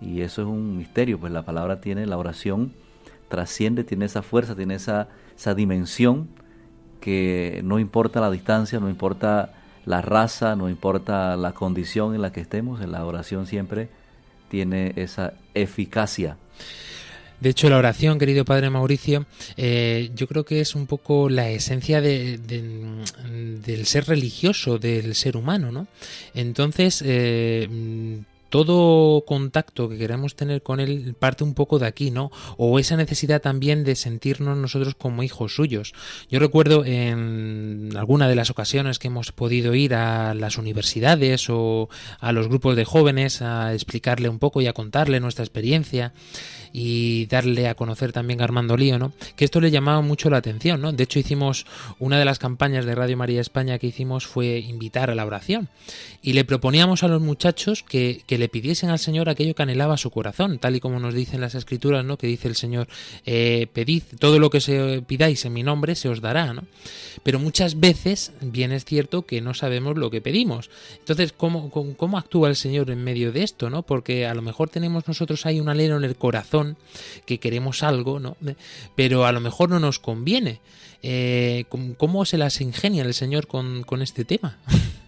[0.00, 2.72] Y eso es un misterio, pues la palabra tiene, la oración
[3.28, 6.28] trasciende, tiene esa fuerza, tiene esa esa dimensión
[7.00, 9.52] que no importa la distancia, no importa
[9.84, 13.88] la raza, no importa la condición en la que estemos, en la oración siempre
[14.48, 16.36] tiene esa eficacia.
[17.40, 21.50] De hecho, la oración, querido Padre Mauricio, eh, yo creo que es un poco la
[21.50, 23.04] esencia de, de,
[23.62, 25.86] del ser religioso, del ser humano, ¿no?
[26.32, 27.68] Entonces, eh,
[28.54, 32.30] todo contacto que queremos tener con Él parte un poco de aquí, ¿no?
[32.56, 35.92] O esa necesidad también de sentirnos nosotros como hijos suyos.
[36.30, 41.88] Yo recuerdo en alguna de las ocasiones que hemos podido ir a las universidades o
[42.20, 46.12] a los grupos de jóvenes a explicarle un poco y a contarle nuestra experiencia
[46.76, 49.12] y darle a conocer también a Armando Lío, ¿no?
[49.36, 50.92] Que esto le llamaba mucho la atención, ¿no?
[50.92, 51.66] De hecho hicimos
[52.00, 55.68] una de las campañas de Radio María España que hicimos fue invitar a la oración
[56.20, 59.96] y le proponíamos a los muchachos que, que le pidiesen al Señor aquello que anhelaba
[59.96, 62.16] su corazón, tal y como nos dicen las escrituras, ¿no?
[62.16, 62.88] Que dice el Señor,
[63.26, 66.64] eh, pedid todo lo que se pidáis en mi nombre se os dará, ¿no?
[67.22, 70.70] Pero muchas veces bien es cierto que no sabemos lo que pedimos.
[70.98, 73.82] Entonces, ¿cómo, cómo, cómo actúa el Señor en medio de esto, ¿no?
[73.82, 76.76] Porque a lo mejor tenemos nosotros ahí un alero en el corazón
[77.26, 78.36] que queremos algo, ¿no?
[78.94, 80.60] Pero a lo mejor no nos conviene.
[81.02, 81.64] Eh,
[81.98, 84.58] ¿Cómo se las ingenia el Señor con, con este tema?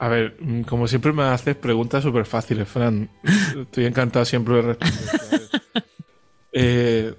[0.00, 3.10] A ver, mm, como siempre me haces preguntas súper fáciles, Fran.
[3.54, 5.42] Estoy encantado siempre de responder.
[6.52, 7.14] eh,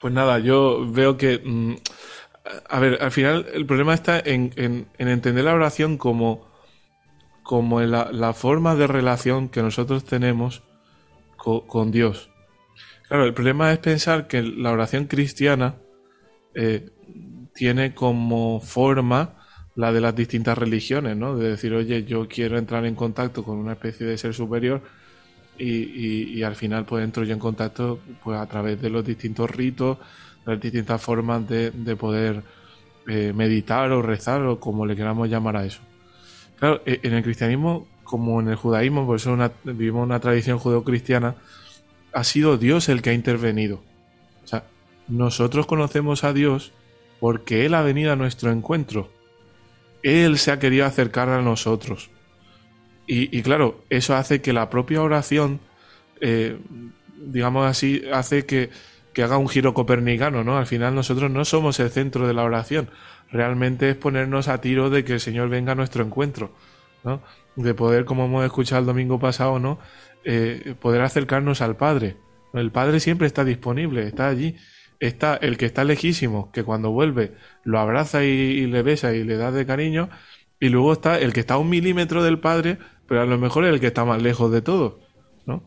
[0.00, 1.42] pues nada, yo veo que...
[1.44, 1.74] Mm,
[2.70, 6.50] a ver, al final el problema está en, en, en entender la oración como,
[7.42, 10.62] como la, la, forma de relación que nosotros tenemos
[11.36, 12.30] con, con Dios.
[13.08, 15.76] Claro, el problema es pensar que la oración cristiana
[16.54, 16.88] eh,
[17.54, 19.39] tiene como forma
[19.80, 21.36] la de las distintas religiones, ¿no?
[21.36, 24.82] De decir, oye, yo quiero entrar en contacto con una especie de ser superior
[25.58, 29.98] y, al final pues entro yo en contacto pues a través de los distintos ritos,
[30.46, 32.42] las distintas formas de, de poder
[33.08, 35.80] eh, meditar o rezar o como le queramos llamar a eso.
[36.58, 40.58] Claro, e, en el cristianismo como en el judaísmo, por eso una, vivimos una tradición
[40.58, 41.36] judeocristiana,
[42.12, 43.82] ha sido Dios el que ha intervenido.
[44.44, 44.64] O sea,
[45.08, 46.72] nosotros conocemos a Dios
[47.20, 49.10] porque Él ha venido a nuestro encuentro.
[50.02, 52.10] Él se ha querido acercar a nosotros.
[53.12, 55.58] Y, claro, eso hace que la propia oración,
[56.20, 56.56] eh,
[57.16, 58.70] digamos así, hace que,
[59.12, 60.56] que, haga un giro copernicano, ¿no?
[60.56, 62.88] Al final nosotros no somos el centro de la oración.
[63.32, 66.52] Realmente es ponernos a tiro de que el Señor venga a nuestro encuentro,
[67.02, 67.20] ¿no?
[67.56, 69.80] De poder, como hemos escuchado el domingo pasado, ¿no?
[70.24, 72.16] Eh, poder acercarnos al Padre.
[72.52, 74.54] El Padre siempre está disponible, está allí.
[75.00, 77.34] Está el que está lejísimo, que cuando vuelve
[77.64, 80.10] lo abraza y, le besa y le da de cariño.
[80.60, 83.64] Y luego está el que está a un milímetro del Padre, pero a lo mejor
[83.64, 85.00] es el que está más lejos de todo.
[85.46, 85.64] ¿no?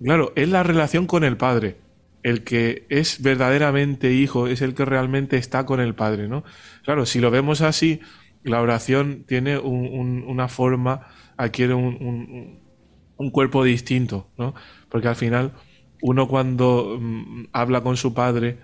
[0.00, 1.78] Claro, es la relación con el Padre.
[2.22, 6.28] El que es verdaderamente hijo es el que realmente está con el Padre.
[6.28, 6.44] ¿no?
[6.84, 8.00] Claro, si lo vemos así,
[8.42, 12.60] la oración tiene un, un, una forma, adquiere un,
[13.16, 14.54] un cuerpo distinto, ¿no?
[14.88, 15.52] Porque al final
[16.02, 18.58] uno cuando mm, habla con su padre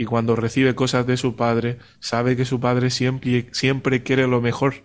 [0.00, 4.40] y cuando recibe cosas de su padre, sabe que su padre siempre, siempre quiere lo
[4.40, 4.76] mejor.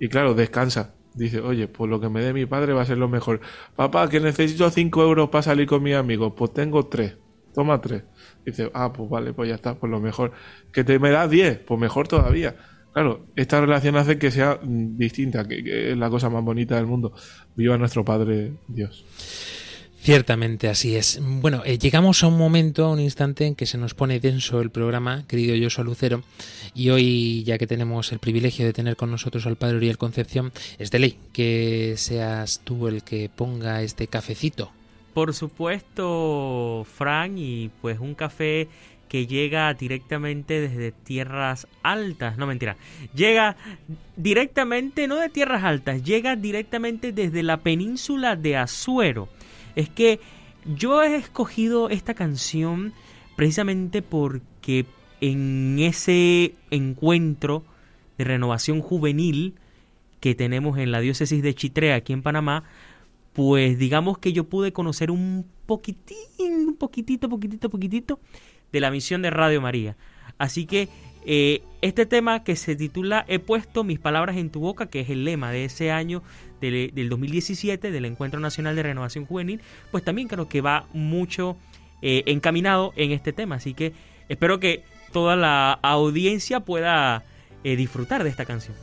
[0.00, 0.96] Y claro, descansa.
[1.14, 3.40] Dice, oye, pues lo que me dé mi padre va a ser lo mejor.
[3.76, 6.32] Papá, que necesito 5 euros para salir con mis amigos.
[6.36, 7.16] Pues tengo 3.
[7.54, 8.02] Toma 3.
[8.44, 10.32] Dice, ah, pues vale, pues ya está, pues lo mejor.
[10.72, 12.56] Que te me das 10, pues mejor todavía.
[12.92, 16.86] Claro, esta relación hace que sea distinta, que, que, es la cosa más bonita del
[16.86, 17.12] mundo.
[17.54, 19.04] Viva nuestro Padre Dios.
[20.04, 21.18] Ciertamente así es.
[21.22, 24.60] Bueno, eh, llegamos a un momento, a un instante en que se nos pone denso
[24.60, 26.22] el programa, querido Joshua Lucero,
[26.74, 30.52] y hoy, ya que tenemos el privilegio de tener con nosotros al Padre Uriel Concepción,
[30.78, 34.70] es de ley que seas tú el que ponga este cafecito.
[35.14, 38.68] Por supuesto, Fran, y pues un café
[39.08, 42.76] que llega directamente desde tierras altas, no mentira,
[43.14, 43.56] llega
[44.16, 49.30] directamente, no de tierras altas, llega directamente desde la península de Azuero.
[49.76, 50.20] Es que
[50.64, 52.92] yo he escogido esta canción
[53.36, 54.86] precisamente porque
[55.20, 57.64] en ese encuentro
[58.18, 59.54] de renovación juvenil
[60.20, 62.64] que tenemos en la diócesis de Chitré, aquí en Panamá,
[63.32, 68.20] pues digamos que yo pude conocer un poquitín, un poquitito, poquitito, poquitito
[68.72, 69.96] de la misión de Radio María.
[70.38, 70.88] Así que
[71.24, 75.10] eh, este tema que se titula He puesto mis palabras en tu boca, que es
[75.10, 76.22] el lema de ese año
[76.60, 79.60] del, del 2017 del Encuentro Nacional de Renovación Juvenil,
[79.90, 81.56] pues también creo que va mucho
[82.06, 83.54] eh, encaminado en este tema.
[83.54, 83.94] Así que
[84.28, 84.82] espero que
[85.12, 87.24] toda la audiencia pueda
[87.64, 88.76] eh, disfrutar de esta canción.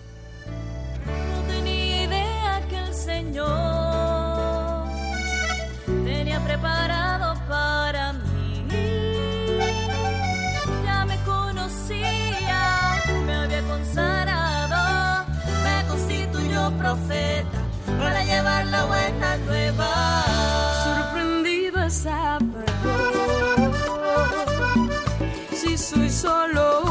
[17.99, 20.23] Para llevar la buena nueva.
[20.83, 22.65] Sorprendido saber
[25.53, 26.90] si soy solo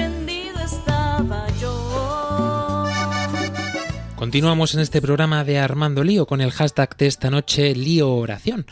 [4.21, 8.67] Continuamos en este programa de Armando Lío con el hashtag de esta noche Lío Oración.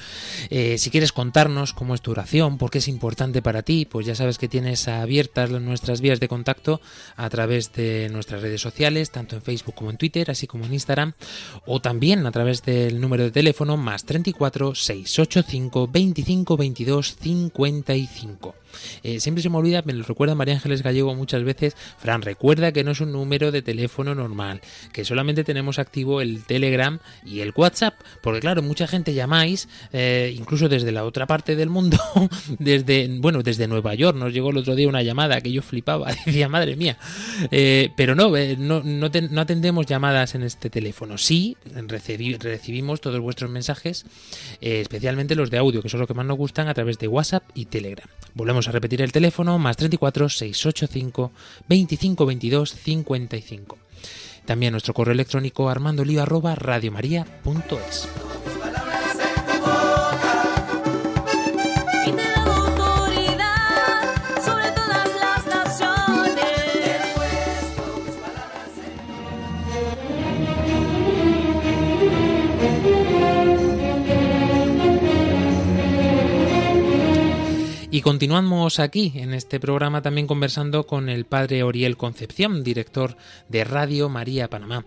[0.51, 4.05] Eh, si quieres contarnos cómo es tu oración, por qué es importante para ti, pues
[4.05, 6.81] ya sabes que tienes abiertas nuestras vías de contacto
[7.15, 10.73] a través de nuestras redes sociales, tanto en Facebook como en Twitter, así como en
[10.73, 11.13] Instagram,
[11.65, 18.55] o también a través del número de teléfono más 34 685 25 22 55.
[19.03, 22.71] Eh, siempre se me olvida, me lo recuerda María Ángeles Gallego muchas veces, Fran, recuerda
[22.71, 24.61] que no es un número de teléfono normal,
[24.93, 30.33] que solamente tenemos activo el Telegram y el WhatsApp, porque claro, mucha gente llamáis, eh,
[30.37, 31.97] incluso desde la otra parte del mundo,
[32.59, 36.11] desde, bueno, desde Nueva York, nos llegó el otro día una llamada que yo flipaba,
[36.25, 36.97] decía, madre mía,
[37.51, 43.01] Eh, pero no, no, no, ten- no atendemos llamadas en este teléfono, sí, recibi- recibimos
[43.01, 44.05] todos vuestros mensajes,
[44.61, 47.43] especialmente los de audio, que son los que más nos gustan, a través de WhatsApp
[47.53, 48.07] y Telegram.
[48.33, 51.31] Volvemos a repetir el teléfono, más 34 685
[51.67, 53.77] 25 22 55.
[54.45, 56.23] También nuestro correo electrónico armandolio
[77.91, 83.17] Y continuamos aquí en este programa también conversando con el padre Oriel Concepción, director
[83.47, 84.85] de Radio María Panamá.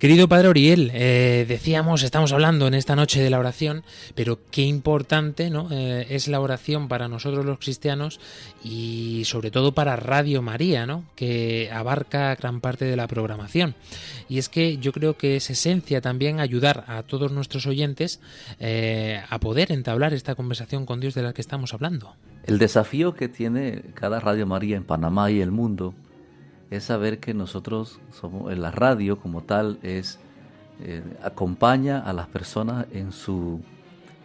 [0.00, 4.62] Querido padre Oriel, eh, decíamos, estamos hablando en esta noche de la oración, pero qué
[4.62, 5.68] importante ¿no?
[5.70, 8.18] Eh, es la oración para nosotros los cristianos
[8.64, 11.04] y sobre todo para Radio María, ¿no?
[11.16, 13.74] que abarca gran parte de la programación.
[14.26, 18.20] Y es que yo creo que es esencia también ayudar a todos nuestros oyentes
[18.58, 22.14] eh, a poder entablar esta conversación con Dios de la que estamos hablando.
[22.44, 25.94] El desafío que tiene cada Radio María en Panamá y el mundo
[26.70, 30.18] es saber que nosotros somos la radio como tal es
[30.82, 33.60] eh, acompaña a las personas en su,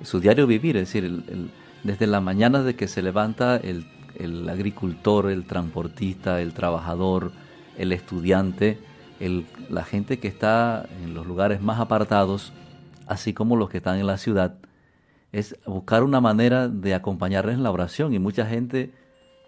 [0.03, 1.51] su diario vivir, es decir, el-
[1.83, 3.85] desde la mañana de que se levanta el,
[4.17, 7.31] el agricultor, el transportista, el trabajador,
[7.77, 8.79] el estudiante,
[9.19, 12.53] el- la gente que está en los lugares más apartados,
[13.05, 14.55] así como los que están en la ciudad,
[15.31, 18.93] es buscar una manera de acompañarles en la oración y mucha gente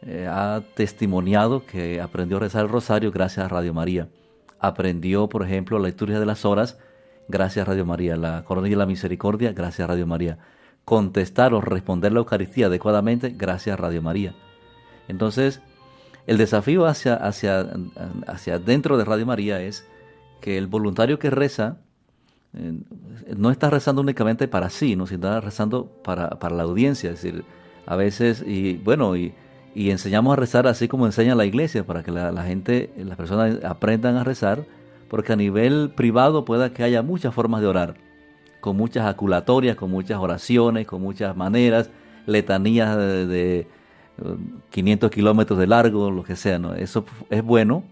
[0.02, 4.10] eh, ha testimoniado que aprendió a rezar el rosario gracias a Radio María.
[4.60, 6.78] Aprendió, por ejemplo, la liturgia de las horas
[7.28, 10.40] gracias a Radio María, la coronilla de la misericordia gracias a Radio María.
[10.86, 14.36] Contestar o responder la Eucaristía adecuadamente gracias a Radio María.
[15.08, 15.62] Entonces,
[16.28, 17.66] el desafío hacia, hacia,
[18.28, 19.88] hacia dentro de Radio María es
[20.42, 21.78] que el voluntario que reza
[22.54, 22.74] eh,
[23.36, 25.08] no está rezando únicamente para sí, ¿no?
[25.08, 27.12] sino está rezando para, para la audiencia.
[27.12, 27.44] Es decir,
[27.86, 29.34] a veces, y bueno, y,
[29.78, 33.64] y enseñamos a rezar así como enseña la iglesia, para que la, gente, las personas
[33.64, 34.66] aprendan a rezar,
[35.08, 37.96] porque a nivel privado pueda que haya muchas formas de orar,
[38.60, 41.92] con muchas aculatorias, con muchas oraciones, con muchas maneras,
[42.26, 43.68] letanías de, de, eh,
[44.72, 46.74] 500 kilómetros de largo, lo que sea, ¿no?
[46.74, 47.84] Eso es bueno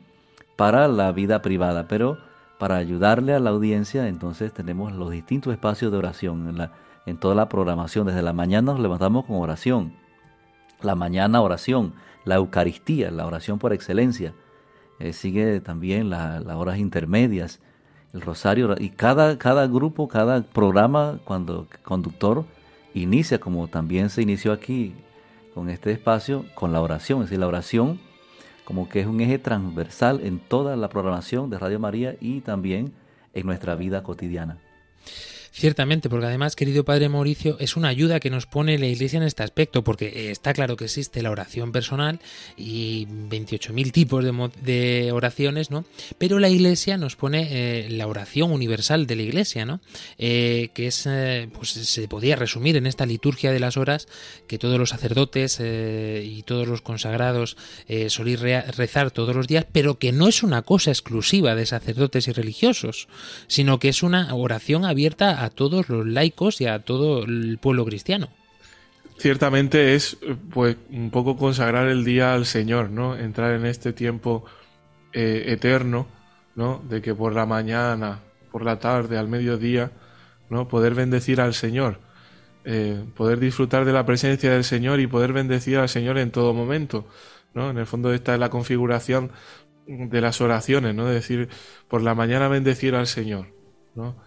[0.56, 2.18] para la vida privada, pero
[2.60, 6.72] para ayudarle a la audiencia, entonces tenemos los distintos espacios de oración en, la,
[7.06, 8.08] en toda la programación.
[8.08, 9.94] Desde la mañana nos levantamos con oración,
[10.82, 11.94] la mañana oración,
[12.24, 14.34] la Eucaristía, la oración por excelencia.
[15.00, 17.60] Eh, sigue también la- las horas intermedias,
[18.14, 22.46] el rosario, y cada, cada grupo, cada programa, cuando conductor
[22.94, 24.96] inicia, como también se inició aquí
[25.54, 27.20] con este espacio, con la oración.
[27.20, 28.00] Es decir, la oración
[28.66, 32.94] como que es un eje transversal en toda la programación de Radio María y también
[33.34, 34.58] en nuestra vida cotidiana.
[35.58, 39.24] Ciertamente, porque además, querido Padre Mauricio, es una ayuda que nos pone la Iglesia en
[39.24, 42.20] este aspecto, porque eh, está claro que existe la oración personal
[42.58, 44.34] y 28.000 tipos de,
[44.64, 45.86] de oraciones, ¿no?
[46.18, 49.80] Pero la Iglesia nos pone eh, la oración universal de la Iglesia, ¿no?
[50.18, 54.10] Eh, que es, eh, pues se podía resumir en esta liturgia de las horas
[54.48, 57.56] que todos los sacerdotes eh, y todos los consagrados
[58.10, 62.28] solís rea- rezar todos los días, pero que no es una cosa exclusiva de sacerdotes
[62.28, 63.08] y religiosos,
[63.48, 67.86] sino que es una oración abierta a todos los laicos y a todo el pueblo
[67.86, 68.30] cristiano.
[69.18, 70.18] Ciertamente es
[70.54, 73.16] pues un poco consagrar el día al Señor, ¿no?
[73.16, 74.44] Entrar en este tiempo
[75.14, 76.08] eh, eterno,
[76.56, 76.84] ¿no?
[76.90, 78.20] De que por la mañana,
[78.52, 79.92] por la tarde, al mediodía,
[80.50, 80.68] ¿no?
[80.68, 82.00] Poder bendecir al Señor,
[82.66, 86.54] eh, poder disfrutar de la presencia del Señor y poder bendecir al Señor en todo
[86.54, 87.08] momento,
[87.54, 87.70] ¿no?
[87.70, 89.32] En el fondo esta es la configuración
[89.88, 91.06] de las oraciones, ¿no?
[91.06, 91.48] De decir,
[91.88, 93.48] por la mañana bendecir al Señor,
[93.96, 94.18] ¿no?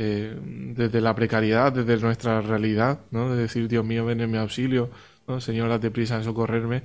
[0.00, 0.32] Eh,
[0.76, 3.34] desde la precariedad, desde nuestra realidad, ¿no?
[3.34, 4.90] De decir, Dios mío, ven en mi auxilio,
[5.26, 5.40] ¿no?
[5.40, 6.84] Señor, date prisa en socorrerme,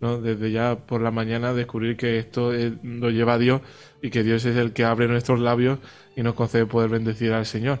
[0.00, 0.18] ¿no?
[0.18, 3.60] Desde ya por la mañana descubrir que esto eh, lo lleva Dios
[4.00, 5.78] y que Dios es el que abre nuestros labios
[6.16, 7.80] y nos concede poder bendecir al Señor,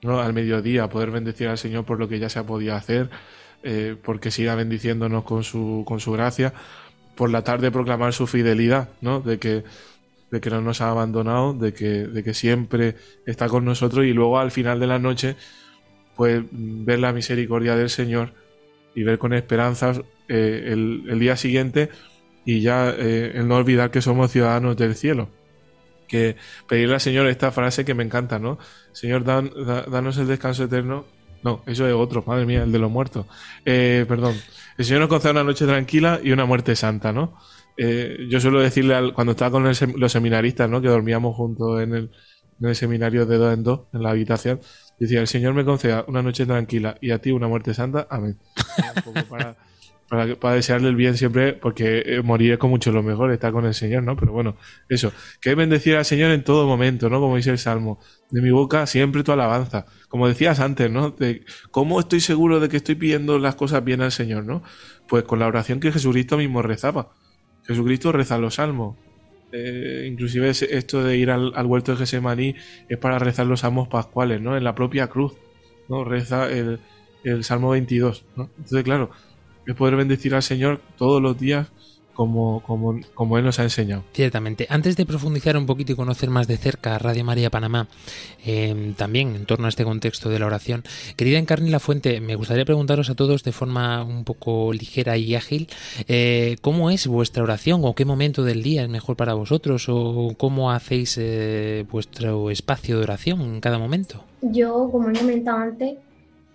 [0.00, 0.20] ¿no?
[0.20, 3.10] Al mediodía, poder bendecir al Señor por lo que ya se ha podido hacer,
[3.62, 6.54] eh, porque siga bendiciéndonos con su, con su gracia,
[7.14, 9.20] por la tarde proclamar su fidelidad, ¿no?
[9.20, 9.64] De que
[10.34, 14.12] de que no nos ha abandonado, de que, de que siempre está con nosotros y
[14.12, 15.36] luego al final de la noche,
[16.16, 18.32] pues ver la misericordia del Señor
[18.96, 21.88] y ver con esperanzas eh, el, el, día siguiente
[22.44, 25.28] y ya eh, el no olvidar que somos ciudadanos del cielo.
[26.08, 26.34] Que
[26.66, 28.58] pedirle al Señor esta frase que me encanta, ¿no?
[28.90, 31.04] Señor, dan, da, danos el descanso eterno.
[31.44, 33.26] No, eso es otro, madre mía, el de los muertos.
[33.64, 34.34] Eh, perdón.
[34.78, 37.38] El Señor nos concede una noche tranquila y una muerte santa, ¿no?
[37.76, 40.80] Eh, yo suelo decirle al, cuando estaba con el, los seminaristas, ¿no?
[40.80, 42.10] Que dormíamos juntos en el,
[42.60, 44.60] en el, seminario de dos en dos, en la habitación.
[44.98, 48.06] Decía, el Señor me conceda una noche tranquila y a ti una muerte santa.
[48.10, 48.38] Amén.
[50.08, 53.64] para, desearle el bien siempre, porque eh, morir es con mucho lo mejor, estar con
[53.64, 54.16] el Señor, ¿no?
[54.16, 54.56] Pero bueno,
[54.88, 55.12] eso.
[55.40, 57.20] Que bendecir al Señor en todo momento, ¿no?
[57.20, 57.98] Como dice el Salmo.
[58.30, 59.86] De mi boca siempre tu alabanza.
[60.08, 61.10] Como decías antes, ¿no?
[61.10, 64.62] De cómo estoy seguro de que estoy pidiendo las cosas bien al Señor, ¿no?
[65.08, 67.10] Pues con la oración que Jesucristo mismo rezaba.
[67.66, 68.96] Jesucristo reza los salmos.
[69.52, 72.56] Eh, inclusive esto de ir al, huerto de Gesemaní
[72.88, 74.56] es para rezar los salmos pascuales, ¿no?
[74.56, 75.34] En la propia cruz,
[75.88, 76.04] ¿no?
[76.04, 76.80] Reza el,
[77.22, 78.50] el Salmo 22, ¿no?
[78.56, 79.10] Entonces, claro,
[79.66, 81.70] es poder bendecir al Señor todos los días
[82.14, 84.04] como, como, como, Él nos ha enseñado.
[84.12, 84.66] Ciertamente.
[84.70, 87.88] Antes de profundizar un poquito y conocer más de cerca a Radio María Panamá,
[88.44, 90.84] eh, también en torno a este contexto de la oración,
[91.16, 95.34] querida Encarni La Fuente, me gustaría preguntaros a todos de forma un poco ligera y
[95.34, 95.68] ágil,
[96.08, 100.34] eh, ¿cómo es vuestra oración o qué momento del día es mejor para vosotros o
[100.38, 104.24] cómo hacéis eh, vuestro espacio de oración en cada momento?
[104.42, 105.94] Yo, como he comentado antes,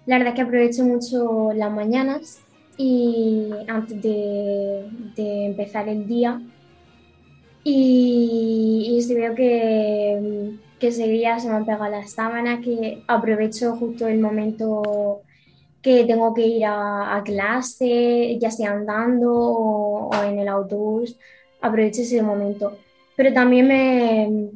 [0.05, 2.39] la verdad es que aprovecho mucho las mañanas
[2.81, 4.85] y antes de,
[5.17, 6.41] empezar el día.
[7.61, 13.03] Y, y si veo que, que ese día se me han pegado las sábanas, que
[13.05, 15.23] aprovecho justo el momento
[15.81, 21.17] que tengo que ir a, a clase, ya sea andando o, o, en el autobús,
[21.61, 22.77] aprovecho ese momento.
[23.17, 24.51] Pero también me,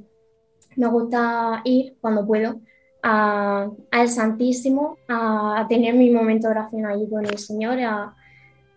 [0.77, 2.61] me gusta ir cuando puedo
[3.03, 8.13] a, al Santísimo, a, a, tener mi momento de oración allí con el Señor, a,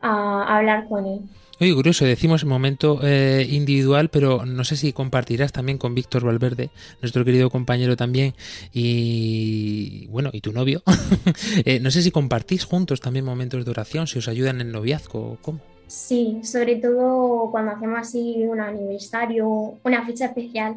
[0.00, 1.20] a hablar con Él.
[1.58, 6.68] Oye, curioso, decimos momento eh, individual, pero no sé si compartirás también con Víctor Valverde,
[7.00, 8.34] nuestro querido compañero también,
[8.74, 10.82] y bueno, y tu novio.
[11.64, 14.72] eh, no sé si compartís juntos también momentos de oración, si os ayudan en el
[14.74, 15.60] noviazgo, ¿cómo?
[15.86, 20.74] Sí, sobre todo cuando hacemos así un aniversario, una fecha especial,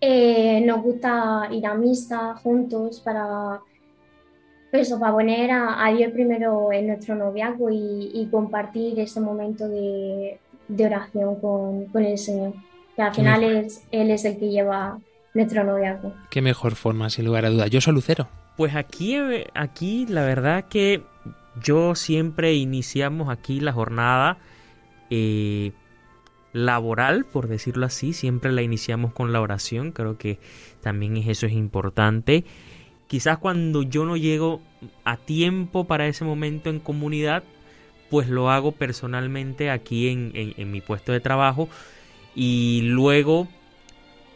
[0.00, 3.60] eh, nos gusta ir a misa juntos para
[4.72, 9.68] eso, para poner a, a, Dios primero en nuestro noviazgo y, y compartir ese momento
[9.68, 10.38] de,
[10.68, 12.52] de oración con, con, el Señor.
[12.94, 14.98] Que al final es, Él es el que lleva
[15.34, 16.12] nuestro noviazgo.
[16.30, 17.66] Qué mejor forma, sin lugar a duda.
[17.68, 18.28] Yo soy Lucero.
[18.56, 19.16] Pues aquí,
[19.54, 21.02] aquí la verdad que
[21.62, 24.38] yo siempre iniciamos aquí la jornada
[25.10, 25.72] eh,
[26.52, 30.38] laboral, por decirlo así, siempre la iniciamos con la oración, creo que
[30.80, 32.44] también eso es importante.
[33.06, 34.60] Quizás cuando yo no llego
[35.04, 37.42] a tiempo para ese momento en comunidad,
[38.10, 41.68] pues lo hago personalmente aquí en, en, mi puesto de trabajo
[42.34, 43.48] y luego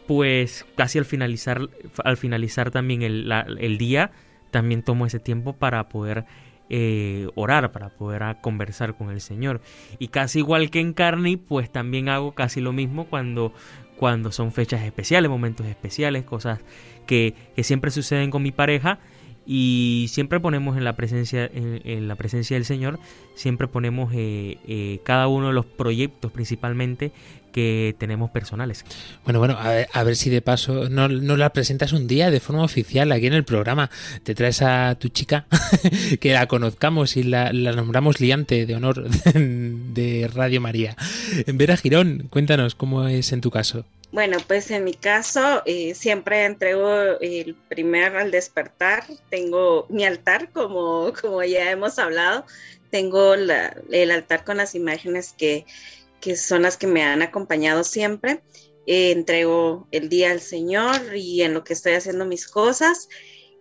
[0.07, 1.69] pues casi al finalizar
[2.03, 4.11] al finalizar también el día
[4.51, 6.25] también tomo ese tiempo para poder
[6.69, 9.61] eh, orar, para poder conversar con el Señor.
[9.99, 13.53] Y casi igual que en Carney, pues también hago casi lo mismo cuando,
[13.97, 16.59] cuando son fechas especiales, momentos especiales, cosas
[17.05, 18.99] que, que siempre suceden con mi pareja
[19.45, 22.99] y siempre ponemos en la presencia en, la presencia del Señor
[23.35, 27.11] siempre ponemos eh, eh, cada uno de los proyectos principalmente
[27.53, 28.83] que tenemos personales.
[29.23, 32.29] Bueno, bueno, a ver, a ver si de paso no, no, la presentas un día
[32.31, 33.89] de forma oficial aquí en el programa.
[34.23, 35.45] Te traes a tu chica,
[36.19, 40.97] que la conozcamos y la, la, nombramos liante de honor de Radio María.
[41.47, 43.85] Vera Girón, cuéntanos cómo es en tu caso.
[44.11, 50.51] Bueno, pues en mi caso eh, siempre entrego el primer al despertar, tengo mi altar,
[50.51, 52.45] como, como ya hemos hablado,
[52.91, 55.65] tengo la, el altar con las imágenes que,
[56.23, 58.41] que, son las que me han acompañado siempre.
[58.87, 63.09] Eh, entrego el día al Señor y en lo que estoy haciendo mis cosas.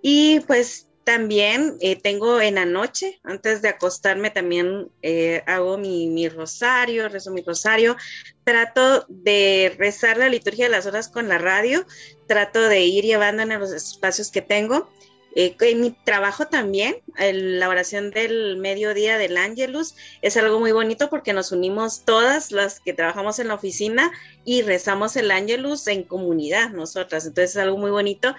[0.01, 6.07] Y pues también eh, tengo en la noche, antes de acostarme, también eh, hago mi,
[6.07, 7.97] mi rosario, rezo mi rosario.
[8.45, 11.85] Trato de rezar la liturgia de las horas con la radio.
[12.29, 14.89] Trato de ir llevando en los espacios que tengo.
[15.35, 20.73] Eh, en mi trabajo también, el- la oración del mediodía del Ángelus es algo muy
[20.73, 24.13] bonito porque nos unimos todas las que trabajamos en la oficina
[24.45, 27.25] y rezamos el Ángelus en comunidad nosotras.
[27.25, 28.35] Entonces es algo muy bonito.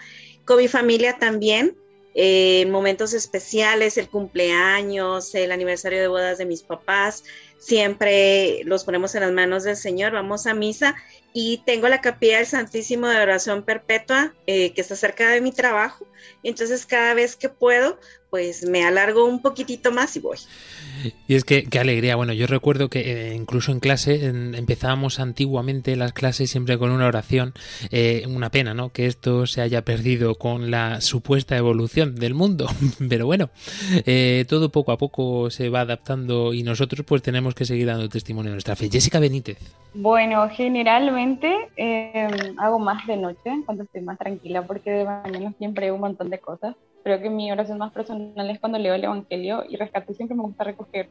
[0.45, 1.75] Con mi familia también,
[2.15, 7.23] eh, en momentos especiales, el cumpleaños, el aniversario de bodas de mis papás,
[7.57, 10.95] siempre los ponemos en las manos del Señor, vamos a misa
[11.33, 15.51] y tengo la capilla del Santísimo de Oración Perpetua eh, que está cerca de mi
[15.51, 16.07] trabajo.
[16.43, 17.99] Entonces cada vez que puedo,
[18.33, 20.39] pues me alargo un poquitito más y voy.
[21.27, 22.15] Y es que qué alegría.
[22.15, 26.89] Bueno, yo recuerdo que eh, incluso en clase en- empezábamos antiguamente las clases siempre con
[26.89, 27.53] una oración.
[27.91, 28.89] Eh, una pena, ¿no?
[28.89, 32.65] Que esto se haya perdido con la supuesta evolución del mundo.
[33.07, 33.51] Pero bueno,
[34.07, 38.09] eh, todo poco a poco se va adaptando y nosotros pues tenemos que seguir dando
[38.09, 38.89] testimonio de nuestra fe.
[38.91, 39.59] Jessica Benítez.
[39.93, 42.27] Bueno, generalmente eh,
[42.57, 46.31] hago más de noche cuando estoy más tranquila porque de mañana siempre hay un montón
[46.31, 46.75] de cosas.
[47.03, 50.43] Creo que mi oración más personal es cuando leo el Evangelio y rescato siempre me
[50.43, 51.09] gusta recoger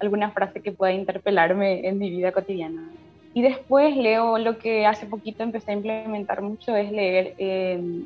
[0.00, 2.90] alguna frase que pueda interpelarme en mi vida cotidiana.
[3.34, 8.02] Y después leo lo que hace poquito empecé a implementar mucho, es leer eh,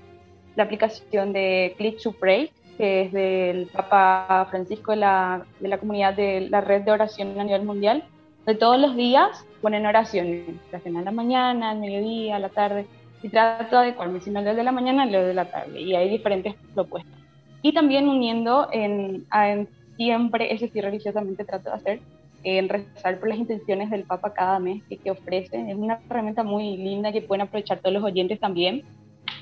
[0.57, 5.79] la aplicación de Click to Pray, que es del Papa Francisco de la, de la
[5.79, 8.03] comunidad de la red de oración a nivel mundial,
[8.45, 12.87] de todos los días ponen oraciones, oración a la mañana, al mediodía, a la tarde,
[13.23, 15.95] y trato de adecuarme, si no leo de la mañana, leo de la tarde, y
[15.95, 17.20] hay diferentes propuestas.
[17.63, 22.01] Y también uniendo en, en siempre, eso sí religiosamente trato de hacer,
[22.43, 25.71] en rezar por las intenciones del Papa cada mes que, que ofrece.
[25.71, 28.83] Es una herramienta muy linda que pueden aprovechar todos los oyentes también,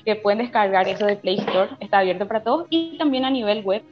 [0.03, 3.63] que pueden descargar eso de Play Store, está abierto para todos, y también a nivel
[3.63, 3.83] web,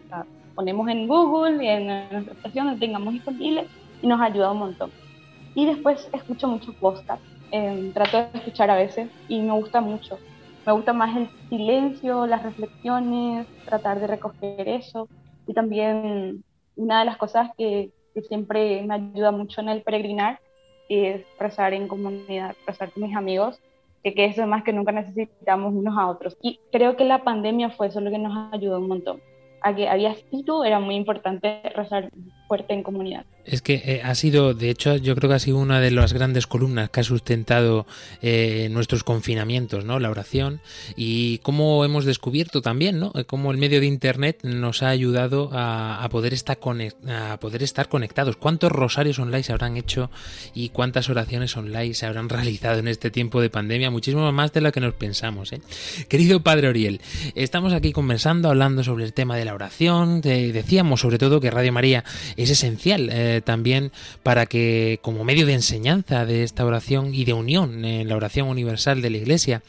[0.56, 3.66] ponemos en Google en nuestra estación donde tengamos disponible
[4.02, 4.92] y nos ayuda un montón.
[5.56, 7.22] Y después escucho mucho podcast,
[7.52, 10.20] eh, trato de escuchar a veces y me gusta mucho.
[10.68, 15.08] Me gusta más el silencio, las reflexiones, tratar de recoger eso.
[15.48, 16.44] Y también
[16.76, 20.42] una de las cosas que, que siempre me ayuda mucho en el peregrinar
[20.90, 23.62] es rezar en comunidad, rezar con mis amigos,
[24.04, 26.36] que, que eso es más que nunca necesitamos unos a otros.
[26.42, 29.22] Y creo que la pandemia fue eso lo que nos ayudó un montón.
[29.62, 32.12] A que había espíritu, era muy importante rezar
[32.48, 33.26] fuerte en comunidad.
[33.48, 36.12] Es que eh, ha sido, de hecho, yo creo que ha sido una de las
[36.12, 37.88] grandes columnas que ha sustentado
[38.22, 40.00] eh, nuestros confinamientos, ¿no?
[40.00, 40.60] La oración
[40.98, 43.14] y cómo hemos descubierto también, ¿no?
[43.16, 46.58] Eh, Cómo el medio de Internet nos ha ayudado a, poder estar
[47.10, 48.36] a poder estar conectados.
[48.36, 50.10] ¿Cuántos rosarios online se habrán hecho
[50.54, 53.92] y cuántas oraciones online se habrán realizado en este tiempo de pandemia?
[53.92, 55.62] Muchísimo más de lo que nos pensamos, ¿eh?
[56.10, 57.00] Querido Padre Oriel,
[57.36, 60.20] estamos aquí conversando, hablando sobre el tema de la oración.
[60.20, 62.04] Decíamos sobre todo que Radio María
[62.38, 63.92] es esencial eh, también
[64.24, 68.48] para que como medio de enseñanza de esta oración y de unión en la oración
[68.48, 69.64] universal de la Iglesia.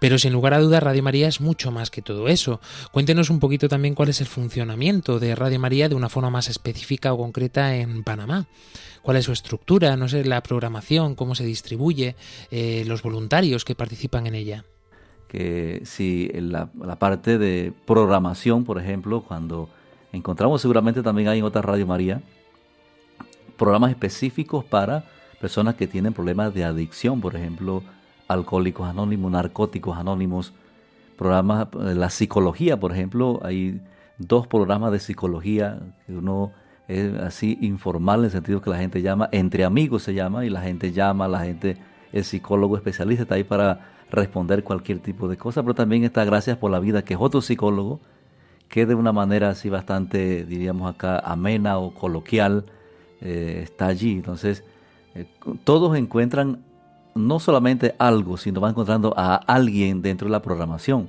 [0.00, 2.60] Pero sin lugar a dudas Radio María es mucho más que todo eso.
[2.90, 6.48] Cuéntenos un poquito también cuál es el funcionamiento de Radio María de una forma más
[6.48, 8.46] específica o concreta en Panamá.
[9.02, 9.96] ¿Cuál es su estructura?
[9.96, 12.16] No sé, la programación, cómo se distribuye,
[12.50, 14.64] eh, los voluntarios que participan en ella.
[15.28, 19.68] que si la parte de programación, por ejemplo, cuando
[20.14, 22.22] encontramos seguramente también hay en otra Radio María,
[23.56, 25.04] programas específicos para
[25.40, 27.82] personas que tienen problemas de adicción, por ejemplo,
[28.28, 30.52] alcohólicos anónimos, narcóticos anónimos,
[31.18, 33.80] programas, eh, la psicología, por ejemplo, hay
[34.18, 36.52] dos programas de psicología, uno
[36.88, 40.50] es así informal en el sentido que la gente llama, entre amigos se llama, y
[40.50, 41.76] la gente llama, la gente,
[42.12, 46.56] el psicólogo especialista está ahí para responder cualquier tipo de cosa, pero también está Gracias
[46.56, 48.00] por la Vida, que es otro psicólogo,
[48.68, 52.64] que de una manera así bastante, diríamos acá, amena o coloquial,
[53.20, 54.12] eh, está allí.
[54.12, 54.64] Entonces,
[55.14, 55.26] eh,
[55.64, 56.64] todos encuentran
[57.14, 61.08] no solamente algo, sino van encontrando a alguien dentro de la programación.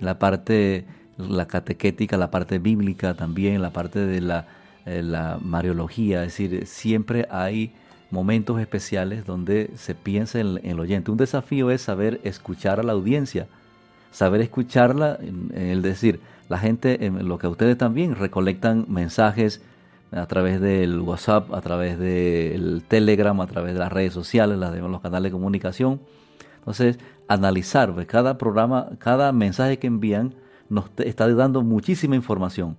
[0.00, 0.84] La parte,
[1.16, 4.48] la catequética, la parte bíblica también, la parte de la,
[4.86, 7.72] eh, la mariología, es decir, siempre hay
[8.10, 11.12] momentos especiales donde se piensa en, en el oyente.
[11.12, 13.46] Un desafío es saber escuchar a la audiencia,
[14.10, 15.18] saber escucharla,
[15.54, 16.20] el decir,
[16.50, 19.62] la gente, en lo que ustedes también recolectan mensajes
[20.10, 25.00] a través del WhatsApp, a través del Telegram, a través de las redes sociales, los
[25.00, 26.00] canales de comunicación.
[26.58, 26.98] Entonces,
[27.28, 30.34] analizar, pues, cada programa, cada mensaje que envían
[30.68, 32.76] nos está dando muchísima información.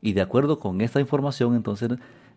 [0.00, 1.90] Y de acuerdo con esta información, entonces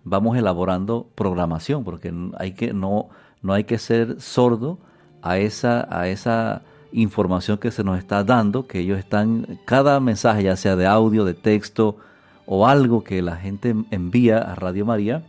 [0.03, 3.07] vamos elaborando programación, porque hay que, no,
[3.41, 4.79] no hay que ser sordo
[5.21, 6.63] a esa, a esa
[6.95, 11.25] información que se nos está dando, que ellos están, cada mensaje, ya sea de audio,
[11.25, 11.97] de texto
[12.45, 15.23] o algo que la gente envía a Radio María,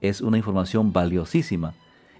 [0.00, 1.74] es una información valiosísima.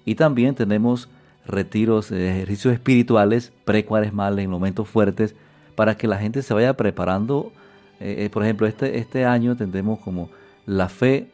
[0.04, 1.08] Y también tenemos
[1.46, 5.34] retiros, eh, ejercicios espirituales precuaresmales en momentos fuertes
[5.74, 7.52] para que la gente se vaya preparando.
[7.98, 10.28] Eh, eh, por ejemplo, este, este año tendremos como
[10.66, 11.30] la fe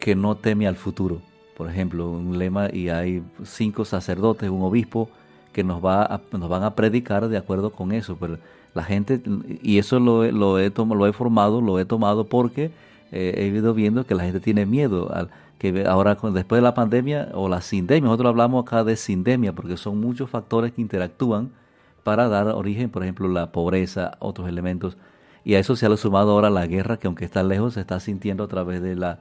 [0.00, 1.20] que no teme al futuro.
[1.56, 5.10] Por ejemplo, un lema y hay cinco sacerdotes, un obispo
[5.58, 8.16] que nos, va a- nos van a predicar de acuerdo con eso.
[8.20, 8.38] Pero
[8.74, 9.20] la gente,
[9.62, 12.70] y eso lo, lo, he, lo he formado, lo he tomado porque
[13.10, 15.12] eh, he ido viendo que la gente tiene miedo.
[15.12, 19.52] Al, que ahora después de la pandemia o la sindemia, nosotros hablamos acá de sindemia
[19.52, 21.50] porque son muchos factores que interactúan
[22.04, 24.96] para dar origen, por ejemplo, la pobreza, otros elementos.
[25.44, 27.98] Y a eso se ha sumado ahora la guerra, que aunque está lejos, se está
[28.00, 29.18] sintiendo a través de la,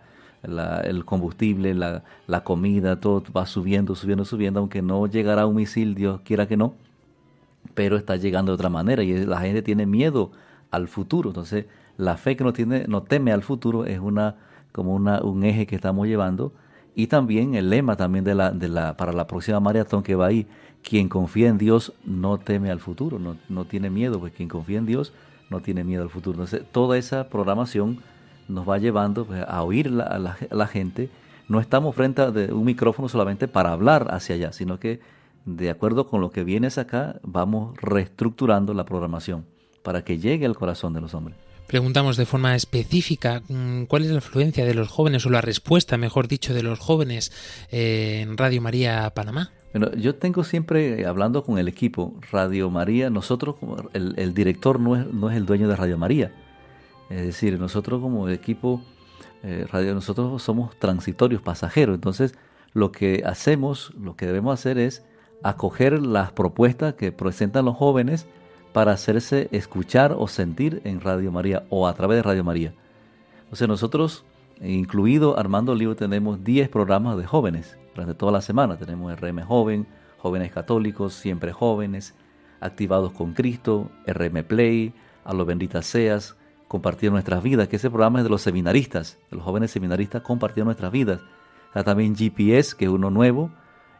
[0.48, 5.56] la- el combustible, la, la comida, todo va subiendo, subiendo, subiendo, aunque no llegará un
[5.56, 6.74] misil, Dios quiera que no,
[7.74, 10.32] pero está llegando de otra manera y la gente tiene miedo
[10.72, 11.30] al futuro.
[11.30, 11.66] Entonces,
[11.98, 14.36] la fe que no tiene, no teme al futuro es una
[14.72, 16.52] como una, un eje que estamos llevando
[16.96, 20.28] y también el lema también de la, de la para la próxima maratón que va
[20.28, 20.48] ahí,
[20.84, 24.78] quien confía en Dios no teme al futuro, no, no tiene miedo, pues quien confía
[24.78, 25.14] en Dios
[25.50, 26.36] no tiene miedo al futuro.
[26.36, 28.00] Entonces, toda esa programación
[28.48, 31.10] nos va llevando pues, a oír la- a, la, a la gente.
[31.48, 35.00] No estamos frente a de un micrófono solamente para hablar hacia allá, sino que
[35.46, 39.46] de acuerdo con lo que vienes acá, vamos reestructurando la programación
[39.82, 41.38] para que llegue al corazón de los hombres.
[41.68, 45.98] Preguntamos de forma específica mm, cuál es la influencia de los jóvenes o la respuesta,
[45.98, 47.32] mejor dicho, de los jóvenes
[47.72, 49.52] eh, en Radio María Panamá.
[49.74, 53.56] Bueno, yo tengo siempre, eh, hablando con el equipo, Radio María, nosotros,
[53.94, 56.32] el, el director no es, no es el dueño de Radio María.
[57.10, 58.82] Es decir, nosotros como equipo,
[59.44, 61.96] eh, radio, nosotros somos transitorios, pasajeros.
[61.96, 62.36] Entonces,
[62.74, 65.06] lo que hacemos, lo que debemos hacer es
[65.44, 68.28] acoger las propuestas que presentan los jóvenes
[68.74, 72.74] para hacerse escuchar o sentir en Radio María o a través de Radio María.
[73.50, 74.26] O sea, nosotros,
[74.62, 78.78] incluido Armando Lío, tenemos 10 programas de jóvenes durante toda la semana.
[78.78, 79.88] Tenemos RM Joven,
[80.18, 82.14] Jóvenes Católicos, Siempre Jóvenes,
[82.60, 84.94] Activados con Cristo, RM Play,
[85.24, 86.36] A lo Bendita Seas,
[86.68, 90.66] Compartir Nuestras Vidas, que ese programa es de los seminaristas, de los jóvenes seminaristas compartiendo
[90.66, 91.22] nuestras vidas.
[91.68, 93.52] Está también GPS, que es uno nuevo,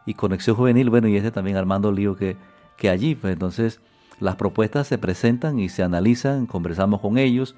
[0.06, 2.36] y Conexión Juvenil, bueno, y ese también Armando Lío, que,
[2.76, 3.80] que allí, pues entonces
[4.20, 7.54] las propuestas se presentan y se analizan, conversamos con ellos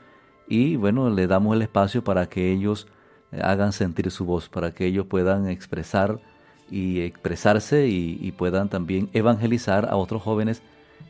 [0.47, 2.87] y bueno, le damos el espacio para que ellos
[3.33, 6.21] eh, hagan sentir su voz, para que ellos puedan expresar
[6.71, 10.63] y expresarse y puedan también evangelizar a otros jóvenes.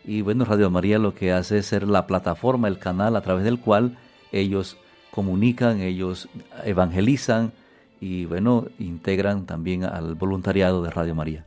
[0.04, 3.44] Y bueno, Radio María lo que hace es ser la plataforma, el canal a través
[3.44, 3.98] del cual
[4.32, 4.76] ellos
[5.10, 6.28] comunican, ellos
[6.64, 7.52] evangelizan
[8.00, 11.44] y bueno, integran también al voluntariado de Radio María.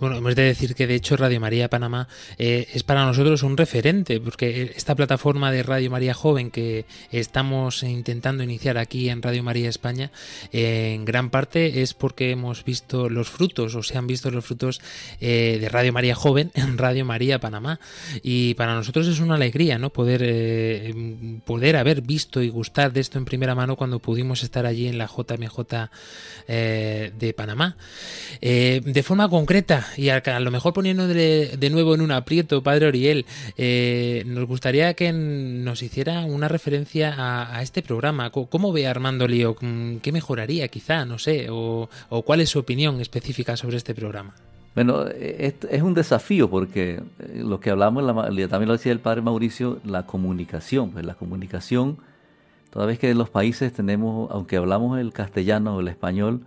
[0.00, 2.08] Bueno, hemos de decir que de hecho Radio María Panamá
[2.38, 7.82] eh, es para nosotros un referente, porque esta plataforma de Radio María Joven que estamos
[7.82, 10.10] intentando iniciar aquí en Radio María España,
[10.52, 14.42] eh, en gran parte es porque hemos visto los frutos, o se han visto los
[14.42, 14.80] frutos
[15.20, 17.78] eh, de Radio María Joven en Radio María Panamá.
[18.22, 19.90] Y para nosotros es una alegría, ¿no?
[19.90, 20.94] Poder,
[21.44, 24.96] poder haber visto y gustar de esto en primera mano cuando pudimos estar allí en
[24.96, 25.90] la JMJ
[26.48, 27.76] de Panamá.
[28.40, 29.49] De forma concreta,
[29.96, 33.26] y a, lo mejor poniéndole de nuevo en un aprieto, Padre Oriel,
[33.56, 38.30] eh, nos gustaría que nos hiciera una referencia a, este programa.
[38.30, 39.56] ¿Cómo ve Armando Lío?
[39.56, 41.04] ¿Qué mejoraría quizá?
[41.04, 41.48] No sé.
[41.50, 41.88] O,
[42.24, 44.36] cuál es su opinión específica sobre este programa?
[44.76, 49.80] Bueno, es, un desafío porque eh, lo que hablamos, también lo decía el padre Mauricio,
[49.84, 50.92] la comunicación.
[50.92, 51.98] Pues la comunicación,
[52.70, 56.42] toda vez que en los países tenemos, aunque hablamos el castellano o el español,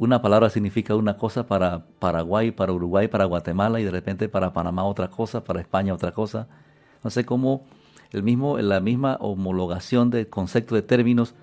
[0.00, 4.52] una palabra significa una cosa para Paraguay, para Uruguay, para Guatemala y de repente para
[4.52, 6.48] Panamá otra cosa, para España otra cosa.
[7.04, 7.66] No sé cómo
[8.12, 11.34] el mismo, la misma homologación de concepto de términos,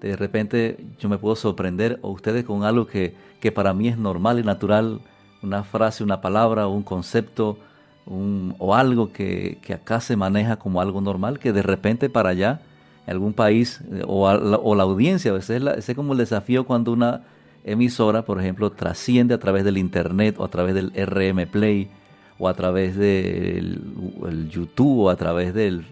[0.00, 3.98] de repente yo me puedo sorprender o ustedes con algo que, que para mí es
[3.98, 5.00] normal y natural,
[5.42, 7.58] una frase, una palabra, un concepto
[8.06, 12.30] un, o algo que, que acá se maneja como algo normal, que de repente para
[12.30, 12.60] allá,
[13.06, 16.18] algún país eh, o, a o la audiencia, ese es, la- ese es como el
[16.18, 17.22] desafío cuando una
[17.66, 21.90] emisora, por ejemplo, trasciende a través del Internet o a través del RM Play
[22.38, 23.82] o a través del
[24.28, 25.84] el YouTube o a través del,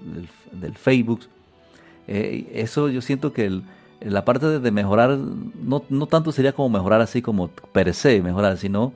[0.77, 1.23] Facebook.
[2.07, 3.61] Eh, eso yo siento que
[4.01, 8.57] la parte de, mejorar, no, no tanto sería como mejorar así como per se, mejorar,
[8.57, 8.93] sino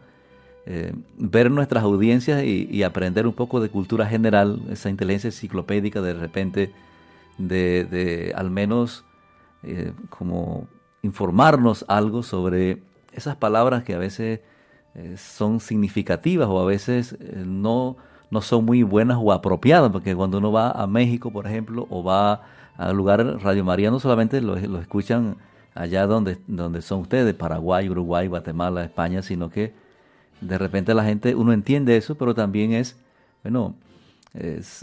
[0.66, 6.00] eh, ver nuestras audiencias y, y aprender un poco de cultura general, esa inteligencia enciclopédica
[6.00, 6.72] de repente,
[7.38, 9.04] de, de al menos
[9.62, 10.68] eh, como
[11.02, 12.82] informarnos algo sobre
[13.12, 14.40] esas palabras que a veces
[14.94, 17.96] eh, son significativas o a veces eh, no,
[18.30, 22.02] no son muy buenas o apropiadas, porque cuando uno va a México, por ejemplo, o
[22.02, 22.42] va
[22.76, 25.36] a lugares, Radio María no solamente lo, escuchan
[25.74, 29.72] allá donde, donde son ustedes, Paraguay, Uruguay, Guatemala, España, sino que
[30.40, 32.96] de repente la gente, uno entiende eso, pero también es,
[33.42, 33.74] bueno,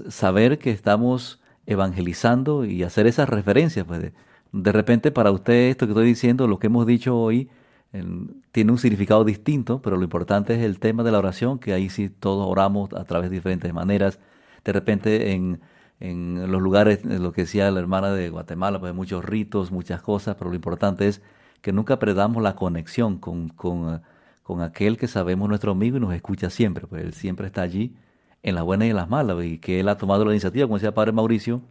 [0.10, 3.86] saber que estamos evangelizando y hacer esas referencias.
[3.86, 4.12] Pues
[4.52, 7.50] de repente para usted esto que estoy diciendo, lo que hemos dicho hoy,
[7.94, 11.74] en- tiene un significado distinto, pero lo importante es el tema de la oración, que
[11.74, 14.20] ahí sí todos oramos a través de diferentes maneras.
[14.64, 15.62] De repente en,
[16.00, 19.72] en los lugares, en lo que decía la hermana de Guatemala, pues hay muchos ritos,
[19.72, 21.22] muchas cosas, pero lo importante es
[21.62, 24.02] que nunca perdamos la conexión con, con,
[24.44, 27.96] con aquel que sabemos nuestro amigo y nos escucha siempre, pues él siempre está allí
[28.44, 30.76] en las buenas y en las malas, y que él ha tomado la iniciativa, como
[30.78, 31.62] decía el Padre Mauricio,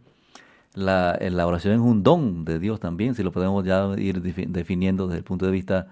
[0.75, 4.47] la, la oración es un don de Dios también, si lo podemos ya ir defi-
[4.47, 5.87] definiendo desde el punto de vista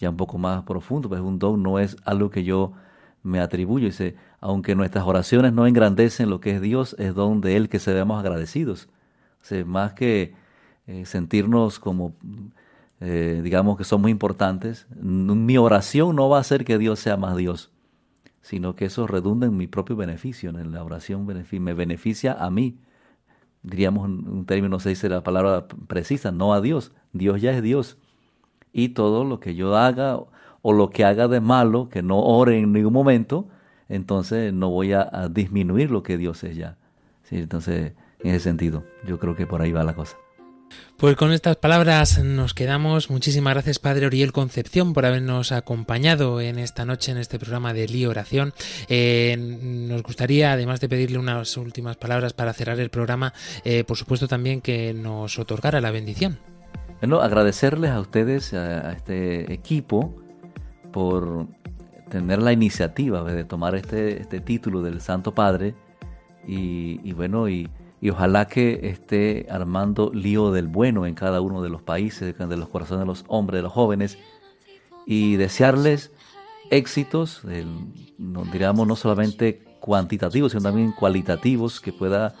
[0.00, 2.72] ya un poco más profundo, pues un don no es algo que yo
[3.22, 3.88] me atribuyo.
[4.40, 8.20] Aunque nuestras oraciones no engrandecen lo que es Dios, es don de Él que seamos
[8.20, 8.88] agradecidos.
[9.42, 10.34] O sea, más que
[10.86, 12.14] eh, sentirnos como,
[13.00, 17.36] eh, digamos que somos importantes, mi oración no va a hacer que Dios sea más
[17.36, 17.72] Dios,
[18.40, 22.78] sino que eso redunda en mi propio beneficio, en la oración me beneficia a mí.
[23.62, 26.92] Diríamos un término, no se dice la palabra precisa, no a Dios.
[27.12, 27.98] Dios ya es Dios
[28.72, 30.20] y todo lo que yo haga
[30.62, 33.48] o lo que haga de malo, que no ore en ningún momento,
[33.88, 36.76] entonces no voy a, a disminuir lo que Dios es ya.
[37.22, 40.16] Sí, entonces, en ese sentido, yo creo que por ahí va la cosa.
[40.98, 43.08] Pues con estas palabras nos quedamos.
[43.08, 47.86] Muchísimas gracias, Padre Oriel Concepción, por habernos acompañado en esta noche en este programa de
[47.86, 48.52] Lío Oración.
[48.88, 53.32] Eh, nos gustaría, además de pedirle unas últimas palabras para cerrar el programa,
[53.64, 56.40] eh, por supuesto también que nos otorgara la bendición.
[57.00, 60.16] Bueno, agradecerles a ustedes, a, este equipo,
[60.92, 61.46] por
[62.10, 65.76] tener la iniciativa de tomar este, este título del Santo Padre
[66.44, 67.68] y bueno, y,
[68.00, 72.56] y ojalá que esté armando lío del bueno en cada uno de los países, de
[72.56, 74.18] los corazones de los hombres, de los jóvenes,
[75.06, 76.12] y desearles
[76.70, 77.42] éxitos,
[78.18, 82.34] no, diríamos no solamente cuantitativos, sino también cualitativos, que pueda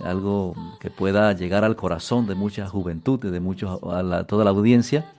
[0.00, 4.50] algo que pueda llegar al corazón de mucha juventud, de muchos, a la- toda la
[4.50, 5.12] audiencia,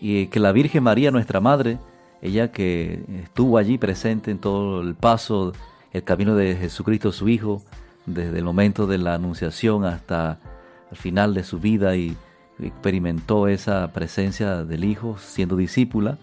[0.00, 1.78] y que la Virgen María, nuestra Madre,
[2.20, 5.52] ella que estuvo allí presente en todo el paso,
[5.92, 7.62] el camino de Jesucristo, su Hijo,
[8.06, 10.38] desde el momento de la Anunciación hasta
[10.90, 12.16] el final de su vida y
[12.60, 16.18] experimentó esa presencia del Hijo siendo discípula,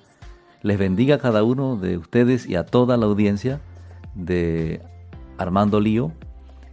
[0.61, 3.59] les bendiga a cada uno de ustedes y a toda la audiencia
[4.15, 4.81] de
[5.37, 6.11] Armando Lío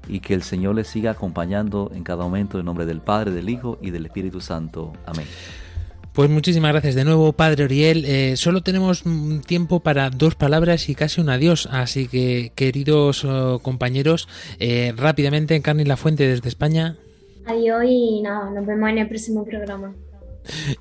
[0.07, 3.49] y que el Señor les siga acompañando en cada momento en nombre del Padre, del
[3.49, 4.93] Hijo y del Espíritu Santo.
[5.07, 5.27] Amén.
[6.19, 8.05] Pues muchísimas gracias de nuevo, Padre Oriel.
[8.05, 11.69] Eh, solo tenemos mm, tiempo para dos palabras y casi un adiós.
[11.71, 16.97] Así que, queridos oh, compañeros, eh, rápidamente, Encarni La Fuente desde España.
[17.47, 19.95] Adiós y nada, nos vemos en el próximo programa.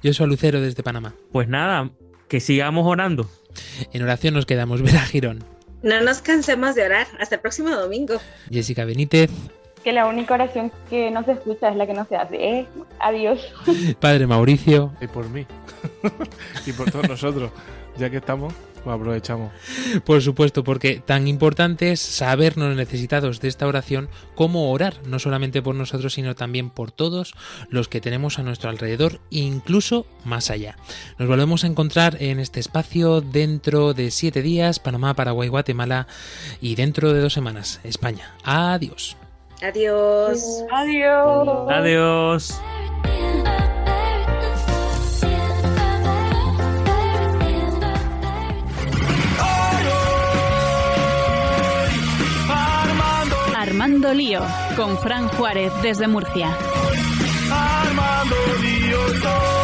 [0.01, 1.13] Yo soy Lucero desde Panamá.
[1.31, 1.91] Pues nada,
[2.27, 3.29] que sigamos orando.
[3.93, 4.81] En oración nos quedamos.
[4.81, 5.43] Vera Girón,
[5.83, 7.05] No nos cansemos de orar.
[7.19, 8.15] Hasta el próximo domingo.
[8.49, 9.29] Jessica Benítez,
[9.83, 12.35] Que la única oración que no se escucha es la que no se hace.
[12.35, 12.67] ¿eh?
[12.99, 13.39] Adiós.
[13.99, 14.91] Padre Mauricio.
[15.01, 15.45] Y por mí.
[16.65, 17.51] y por todos nosotros.
[17.97, 18.53] Ya que estamos,
[18.83, 19.51] pues aprovechamos.
[20.05, 25.61] Por supuesto, porque tan importante es sabernos necesitados de esta oración como orar, no solamente
[25.61, 27.33] por nosotros, sino también por todos
[27.69, 30.77] los que tenemos a nuestro alrededor, incluso más allá.
[31.17, 36.07] Nos volvemos a encontrar en este espacio dentro de siete días, Panamá, Paraguay, Guatemala,
[36.61, 38.35] y dentro de dos semanas, España.
[38.43, 39.17] Adiós.
[39.61, 40.43] Adiós.
[40.71, 41.69] Adiós.
[41.69, 42.61] Adiós.
[53.55, 54.41] Armando Lío,
[54.75, 56.47] con Fran Juárez desde Murcia.
[57.51, 59.56] Armando lío todo.